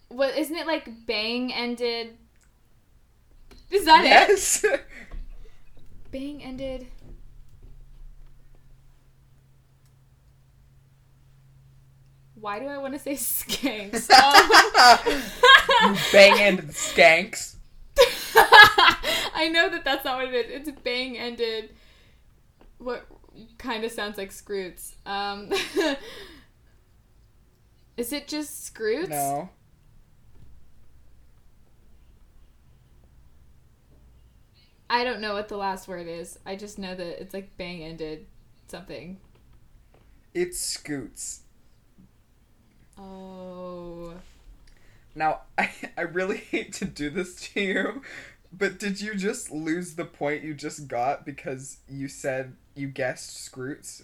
What 0.10 0.38
isn't 0.38 0.56
it 0.56 0.68
like? 0.68 1.06
Bang 1.06 1.54
ended. 1.54 2.18
Is 3.70 3.86
that 3.86 4.04
it? 4.04 4.10
yes. 4.10 4.66
Bang 6.12 6.44
ended. 6.44 6.88
Why 12.42 12.60
do 12.60 12.66
I 12.66 12.80
want 12.80 12.94
to 12.96 13.00
say 13.00 13.14
skanks? 13.14 14.10
Um, 15.84 15.96
Bang-ended 16.12 16.70
skanks. 16.70 17.56
I 19.34 19.50
know 19.52 19.70
that 19.70 19.84
that's 19.86 20.04
not 20.04 20.18
what 20.18 20.34
it 20.34 20.50
is. 20.50 20.68
It's 20.68 20.82
bang 20.82 21.18
ended. 21.18 21.70
What 22.78 23.06
kind 23.58 23.84
of 23.84 23.92
sounds 23.92 24.18
like 24.18 24.32
Skrewts? 24.32 24.96
Um, 25.06 25.52
is 27.98 28.12
it 28.12 28.28
just 28.28 28.74
Skrewts? 28.74 29.10
No. 29.10 29.50
I 34.90 35.04
don't 35.04 35.22
know 35.22 35.34
what 35.34 35.48
the 35.48 35.58
last 35.58 35.88
word 35.88 36.08
is. 36.08 36.38
I 36.46 36.56
just 36.56 36.78
know 36.78 36.94
that 36.96 37.22
it's 37.22 37.34
like 37.34 37.56
bang 37.58 37.84
ended 37.84 38.26
something. 38.68 39.20
It's 40.34 40.60
Scoots. 40.60 41.44
Oh. 43.02 44.14
Now, 45.16 45.42
I, 45.58 45.72
I 45.98 46.02
really 46.02 46.38
hate 46.38 46.74
to 46.74 46.86
do 46.86 47.10
this 47.10 47.36
to 47.54 47.62
you, 47.62 48.02
but 48.52 48.80
did 48.80 49.02
you 49.02 49.16
just 49.16 49.52
lose 49.52 49.96
the 49.96 50.06
point 50.06 50.44
you 50.44 50.54
just 50.54 50.88
got 50.88 51.26
because 51.26 51.78
you 51.90 52.08
said 52.08 52.56
you 52.76 52.88
guessed 52.88 53.52
Skrewts? 53.52 54.04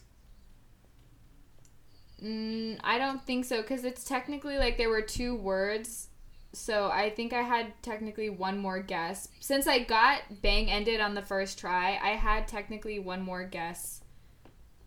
Mm, 2.24 2.80
I 2.84 2.98
don't 2.98 3.24
think 3.24 3.46
so 3.46 3.62
because 3.62 3.84
it's 3.84 4.04
technically 4.04 4.58
like 4.58 4.78
there 4.78 4.90
were 4.90 5.02
two 5.02 5.36
words. 5.36 6.10
So 6.54 6.90
I 6.90 7.12
think 7.12 7.34
I 7.34 7.44
had 7.44 7.74
technically 7.84 8.30
one 8.30 8.58
more 8.58 8.80
guess. 8.80 9.28
Since 9.40 9.68
I 9.68 9.80
got 9.80 10.22
bang 10.42 10.72
ended 10.72 11.00
on 11.00 11.14
the 11.14 11.22
first 11.22 11.60
try, 11.60 12.00
I 12.02 12.12
had 12.12 12.48
technically 12.48 12.98
one 12.98 13.22
more 13.22 13.44
guess 13.44 14.02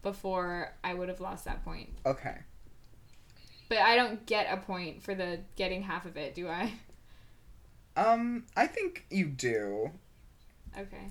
before 0.03 0.75
I 0.83 0.95
would 0.95 1.09
have 1.09 1.21
lost 1.21 1.45
that 1.45 1.65
point. 1.65 1.91
Okay. 2.05 2.39
But 3.71 3.79
I 3.79 3.97
don't 3.97 4.27
get 4.27 4.53
a 4.53 4.59
point 4.59 5.03
for 5.03 5.15
the 5.15 5.41
getting 5.57 5.83
half 5.85 6.05
of 6.05 6.19
it, 6.19 6.35
do 6.35 6.49
I? 6.49 6.75
Um, 7.97 8.45
I 8.57 8.67
think 8.67 9.07
you 9.11 9.27
do. 9.27 9.93
Okay. 10.79 11.11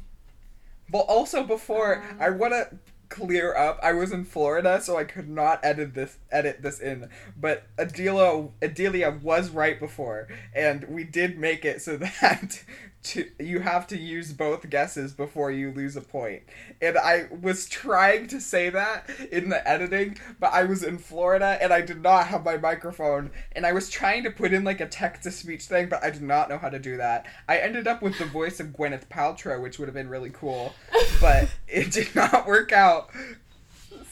But 0.89 0.99
also 0.99 1.43
before, 1.43 2.03
Um. 2.03 2.17
I 2.19 2.29
want 2.31 2.53
to 2.53 2.69
clear 3.09 3.55
up. 3.55 3.79
I 3.81 3.93
was 3.93 4.11
in 4.11 4.25
Florida, 4.25 4.81
so 4.81 4.97
I 4.97 5.03
could 5.03 5.29
not 5.29 5.59
edit 5.63 5.93
this 5.93 6.17
edit 6.31 6.61
this 6.61 6.79
in. 6.79 7.09
But 7.37 7.63
Adelia 7.77 8.49
Adelia 8.61 9.11
was 9.21 9.49
right 9.49 9.79
before, 9.79 10.27
and 10.53 10.83
we 10.85 11.03
did 11.05 11.39
make 11.39 11.63
it 11.65 11.81
so 11.81 11.97
that 12.21 12.63
to, 13.01 13.29
you 13.39 13.59
have 13.59 13.87
to 13.87 13.97
use 13.97 14.33
both 14.33 14.69
guesses 14.69 15.13
before 15.13 15.51
you 15.51 15.71
lose 15.71 15.95
a 15.95 16.01
point. 16.01 16.43
And 16.81 16.97
I 16.97 17.27
was 17.41 17.67
trying 17.69 18.27
to 18.27 18.41
say 18.41 18.69
that 18.69 19.09
in 19.31 19.49
the 19.49 19.65
editing, 19.67 20.17
but 20.39 20.53
I 20.53 20.63
was 20.65 20.83
in 20.83 20.97
Florida 20.97 21.57
and 21.61 21.71
I 21.71 21.81
did 21.81 22.01
not 22.01 22.27
have 22.27 22.43
my 22.43 22.57
microphone, 22.57 23.31
and 23.53 23.65
I 23.65 23.73
was 23.73 23.89
trying 23.89 24.23
to 24.23 24.31
put 24.31 24.53
in 24.53 24.63
like 24.63 24.81
a 24.81 24.87
text 24.87 25.23
to 25.23 25.31
speech 25.31 25.63
thing, 25.63 25.87
but 25.89 26.03
I 26.03 26.09
did 26.09 26.21
not 26.21 26.49
know 26.49 26.57
how 26.57 26.69
to 26.69 26.79
do 26.79 26.97
that. 26.97 27.25
I 27.47 27.57
ended 27.57 27.87
up 27.87 28.01
with 28.01 28.17
the 28.17 28.25
voice 28.25 28.59
of 28.59 28.67
Gwyneth 28.67 29.07
Paltrow, 29.07 29.61
which 29.61 29.79
would 29.79 29.87
have 29.87 29.95
been 29.95 30.09
really 30.09 30.31
cool, 30.31 30.73
but 31.21 31.49
it 31.67 31.91
did 31.91 32.13
not 32.15 32.45
work 32.45 32.71
out. 32.71 33.09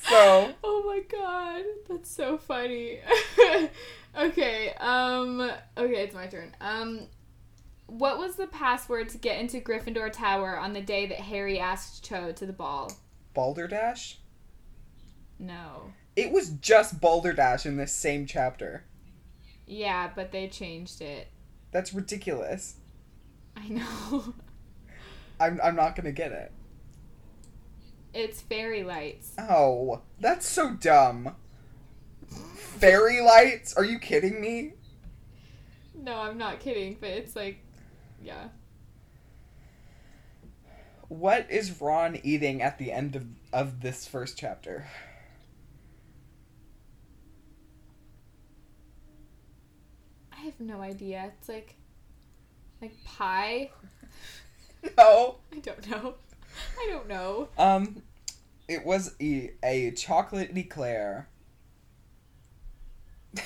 So 0.10 0.54
Oh 0.64 0.84
my 0.86 1.02
god, 1.12 1.64
that's 1.90 2.10
so 2.10 2.38
funny. 2.38 3.00
okay, 4.18 4.74
um 4.80 5.42
okay, 5.78 6.04
it's 6.04 6.16
my 6.16 6.28
turn. 6.28 6.56
Um 6.62 7.08
what 7.88 8.18
was 8.20 8.36
the 8.36 8.48
password 8.48 9.10
to 9.10 9.18
get 9.18 9.40
into 9.40 9.60
Gryffindor 9.60 10.12
Tower 10.12 10.58
on 10.60 10.74
the 10.74 10.82
day 10.82 11.06
that 11.08 11.20
Harry 11.20 11.60
asked 11.60 12.04
Cho 12.04 12.32
to 12.34 12.46
the 12.46 12.54
ball? 12.54 12.92
Balderdash? 13.34 14.20
No. 15.40 15.94
It 16.16 16.32
was 16.32 16.50
just 16.50 17.00
Balderdash 17.00 17.66
in 17.66 17.78
this 17.78 17.94
same 17.94 18.26
chapter. 18.26 18.84
Yeah, 19.66 20.10
but 20.16 20.32
they 20.32 20.48
changed 20.48 21.02
it. 21.02 21.30
That's 21.72 21.94
ridiculous. 21.94 22.76
I 23.56 23.68
know. 23.70 24.34
I'm 25.40 25.60
I'm 25.64 25.76
not 25.76 25.96
gonna 25.96 26.12
get 26.12 26.32
it. 26.32 26.52
it's 28.14 28.42
fairy 28.42 28.84
lights. 28.84 29.34
Oh, 29.38 30.02
that's 30.20 30.48
so 30.48 30.72
dumb. 30.74 31.36
Fairy 32.56 33.22
lights? 33.22 33.76
Are 33.76 33.86
you 33.86 34.00
kidding 34.00 34.42
me? 34.42 34.74
No, 35.94 36.18
I'm 36.22 36.38
not 36.38 36.60
kidding, 36.60 36.98
but 37.00 37.10
it's 37.10 37.36
like 37.36 37.60
yeah. 38.22 38.50
What 41.10 41.50
is 41.50 41.80
Ron 41.82 42.20
eating 42.24 42.62
at 42.62 42.78
the 42.78 42.92
end 42.92 43.16
of, 43.16 43.26
of 43.54 43.82
this 43.82 44.06
first 44.08 44.38
chapter? 44.38 44.88
I 50.32 50.42
have 50.42 50.60
no 50.60 50.82
idea. 50.82 51.32
It's 51.40 51.50
like 51.50 51.76
like 52.82 53.04
pie. 53.04 53.72
No. 54.96 55.38
I 55.52 55.60
don't 55.60 55.90
know. 55.90 56.14
I 56.80 56.88
don't 56.88 57.08
know. 57.08 57.50
Um, 57.58 58.04
it 58.68 58.86
was 58.86 59.16
a, 59.20 59.52
a 59.64 59.92
chocolate 59.92 60.56
eclair. 60.56 61.28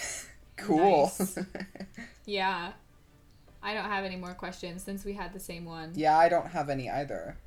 cool. 0.58 1.12
Nice. 1.18 1.40
Yeah. 2.26 2.74
I 3.64 3.74
don't 3.74 3.86
have 3.86 4.04
any 4.04 4.16
more 4.16 4.34
questions 4.34 4.84
since 4.84 5.06
we 5.06 5.14
had 5.14 5.34
the 5.34 5.40
same 5.40 5.66
one. 5.66 5.92
yeah, 5.96 6.18
I 6.18 6.30
don't 6.30 6.48
have 6.48 6.70
any 6.70 6.90
either. 6.90 7.38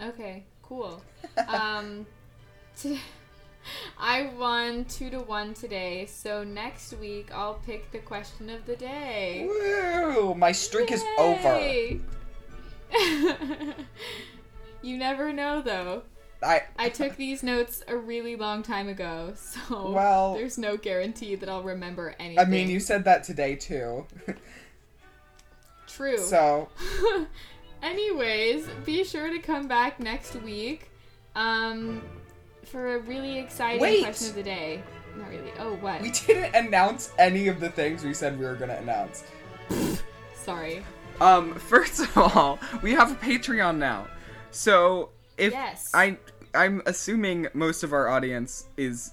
Okay, 0.00 0.44
cool. 0.62 1.00
um, 1.48 2.06
t- 2.78 3.00
I 3.98 4.30
won 4.38 4.84
two 4.84 5.10
to 5.10 5.20
one 5.20 5.54
today, 5.54 6.06
so 6.06 6.44
next 6.44 6.92
week 6.94 7.30
I'll 7.32 7.54
pick 7.66 7.90
the 7.92 7.98
question 7.98 8.50
of 8.50 8.64
the 8.66 8.76
day. 8.76 9.46
Woo! 9.48 10.34
My 10.34 10.52
streak 10.52 10.92
is 10.92 11.04
over. 11.18 11.98
You 14.82 14.96
never 14.98 15.32
know, 15.32 15.62
though. 15.62 16.02
I 16.42 16.62
I 16.78 16.90
took 16.90 17.16
these 17.16 17.42
notes 17.42 17.82
a 17.88 17.96
really 17.96 18.36
long 18.36 18.62
time 18.62 18.88
ago, 18.88 19.32
so 19.34 19.90
Well- 19.90 20.34
there's 20.34 20.58
no 20.58 20.76
guarantee 20.76 21.34
that 21.34 21.48
I'll 21.48 21.62
remember 21.64 22.14
anything. 22.20 22.38
I 22.38 22.44
mean, 22.44 22.68
you 22.68 22.78
said 22.78 23.04
that 23.04 23.24
today 23.24 23.56
too. 23.56 24.06
True. 25.86 26.18
so, 26.18 26.68
Anyways, 27.82 28.66
be 28.84 29.04
sure 29.04 29.30
to 29.30 29.38
come 29.38 29.68
back 29.68 30.00
next 30.00 30.34
week 30.36 30.90
um, 31.34 32.02
for 32.64 32.96
a 32.96 32.98
really 32.98 33.38
exciting 33.38 33.80
Wait. 33.80 34.02
question 34.02 34.30
of 34.30 34.34
the 34.34 34.42
day. 34.42 34.82
Not 35.16 35.28
really. 35.30 35.52
Oh, 35.58 35.74
what? 35.76 36.00
we 36.00 36.10
didn't 36.10 36.54
announce 36.54 37.12
any 37.18 37.48
of 37.48 37.60
the 37.60 37.70
things 37.70 38.04
we 38.04 38.12
said 38.14 38.38
we 38.38 38.44
were 38.44 38.54
going 38.54 38.70
to 38.70 38.78
announce. 38.78 39.24
Sorry. 40.34 40.84
Um, 41.20 41.54
first 41.54 42.00
of 42.00 42.16
all, 42.18 42.58
we 42.82 42.92
have 42.92 43.12
a 43.12 43.14
Patreon 43.14 43.78
now. 43.78 44.06
So, 44.50 45.10
if 45.38 45.52
Yes. 45.52 45.90
I 45.94 46.18
I'm 46.54 46.82
assuming 46.86 47.48
most 47.52 47.82
of 47.82 47.92
our 47.92 48.08
audience 48.08 48.66
is 48.76 49.12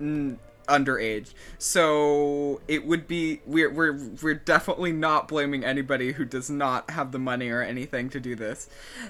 mm, 0.00 0.36
underage. 0.66 1.32
So 1.58 2.60
it 2.68 2.86
would 2.86 3.06
be 3.06 3.40
we're 3.46 3.70
we're 3.72 3.98
we're 4.22 4.34
definitely 4.34 4.92
not 4.92 5.28
blaming 5.28 5.64
anybody 5.64 6.12
who 6.12 6.24
does 6.24 6.50
not 6.50 6.90
have 6.90 7.12
the 7.12 7.18
money 7.18 7.50
or 7.50 7.62
anything 7.62 8.10
to 8.10 8.20
do 8.20 8.34
this. 8.34 8.68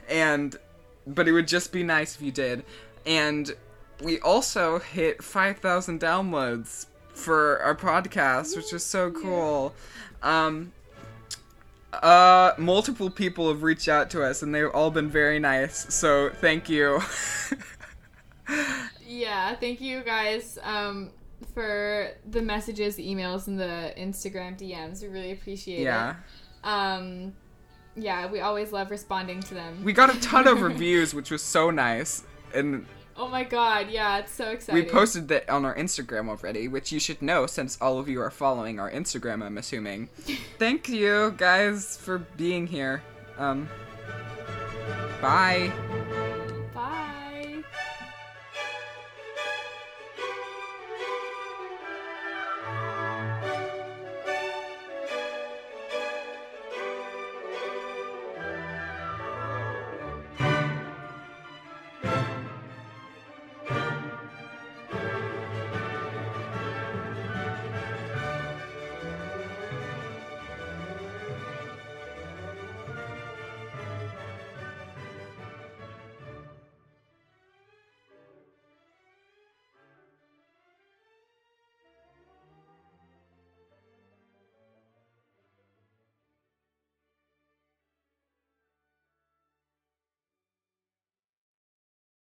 And 0.08 0.56
but 1.06 1.28
it 1.28 1.32
would 1.32 1.48
just 1.48 1.72
be 1.72 1.82
nice 1.82 2.16
if 2.16 2.22
you 2.22 2.32
did. 2.32 2.64
And 3.06 3.54
we 4.02 4.18
also 4.20 4.78
hit 4.78 5.22
5,000 5.22 6.00
downloads 6.00 6.86
for 7.12 7.60
our 7.60 7.76
podcast, 7.76 8.56
which 8.56 8.72
is 8.72 8.84
so 8.84 9.10
cool. 9.10 9.74
Um 10.22 10.72
uh 11.92 12.52
multiple 12.58 13.08
people 13.08 13.48
have 13.48 13.62
reached 13.62 13.86
out 13.86 14.10
to 14.10 14.24
us 14.24 14.42
and 14.42 14.52
they've 14.52 14.70
all 14.70 14.90
been 14.90 15.10
very 15.10 15.38
nice. 15.38 15.94
So 15.94 16.30
thank 16.30 16.68
you. 16.68 17.00
Yeah, 19.06 19.54
thank 19.54 19.80
you 19.80 20.02
guys 20.02 20.58
um, 20.62 21.10
for 21.52 22.10
the 22.30 22.42
messages, 22.42 22.96
the 22.96 23.06
emails, 23.06 23.46
and 23.46 23.58
the 23.58 23.92
Instagram 23.96 24.58
DMs. 24.58 25.02
We 25.02 25.08
really 25.08 25.32
appreciate 25.32 25.80
yeah. 25.80 26.10
it. 26.10 26.16
Um, 26.64 27.34
yeah, 27.96 28.30
we 28.30 28.40
always 28.40 28.72
love 28.72 28.90
responding 28.90 29.40
to 29.40 29.54
them. 29.54 29.82
We 29.84 29.92
got 29.92 30.14
a 30.14 30.20
ton 30.20 30.48
of 30.48 30.62
reviews, 30.62 31.14
which 31.14 31.30
was 31.30 31.42
so 31.42 31.70
nice. 31.70 32.24
And 32.54 32.86
oh 33.16 33.28
my 33.28 33.44
god, 33.44 33.90
yeah, 33.90 34.18
it's 34.18 34.32
so 34.32 34.50
exciting. 34.50 34.82
we 34.82 34.90
posted 34.90 35.28
that 35.28 35.48
on 35.48 35.64
our 35.64 35.74
Instagram 35.76 36.28
already, 36.28 36.68
which 36.68 36.92
you 36.92 37.00
should 37.00 37.22
know 37.22 37.46
since 37.46 37.78
all 37.80 37.98
of 37.98 38.08
you 38.08 38.20
are 38.20 38.30
following 38.30 38.80
our 38.80 38.90
Instagram, 38.90 39.42
I'm 39.44 39.58
assuming. 39.58 40.08
Thank 40.58 40.88
you 40.88 41.34
guys 41.36 41.96
for 41.96 42.18
being 42.18 42.66
here. 42.66 43.02
Um 43.38 43.68
bye. 45.20 45.72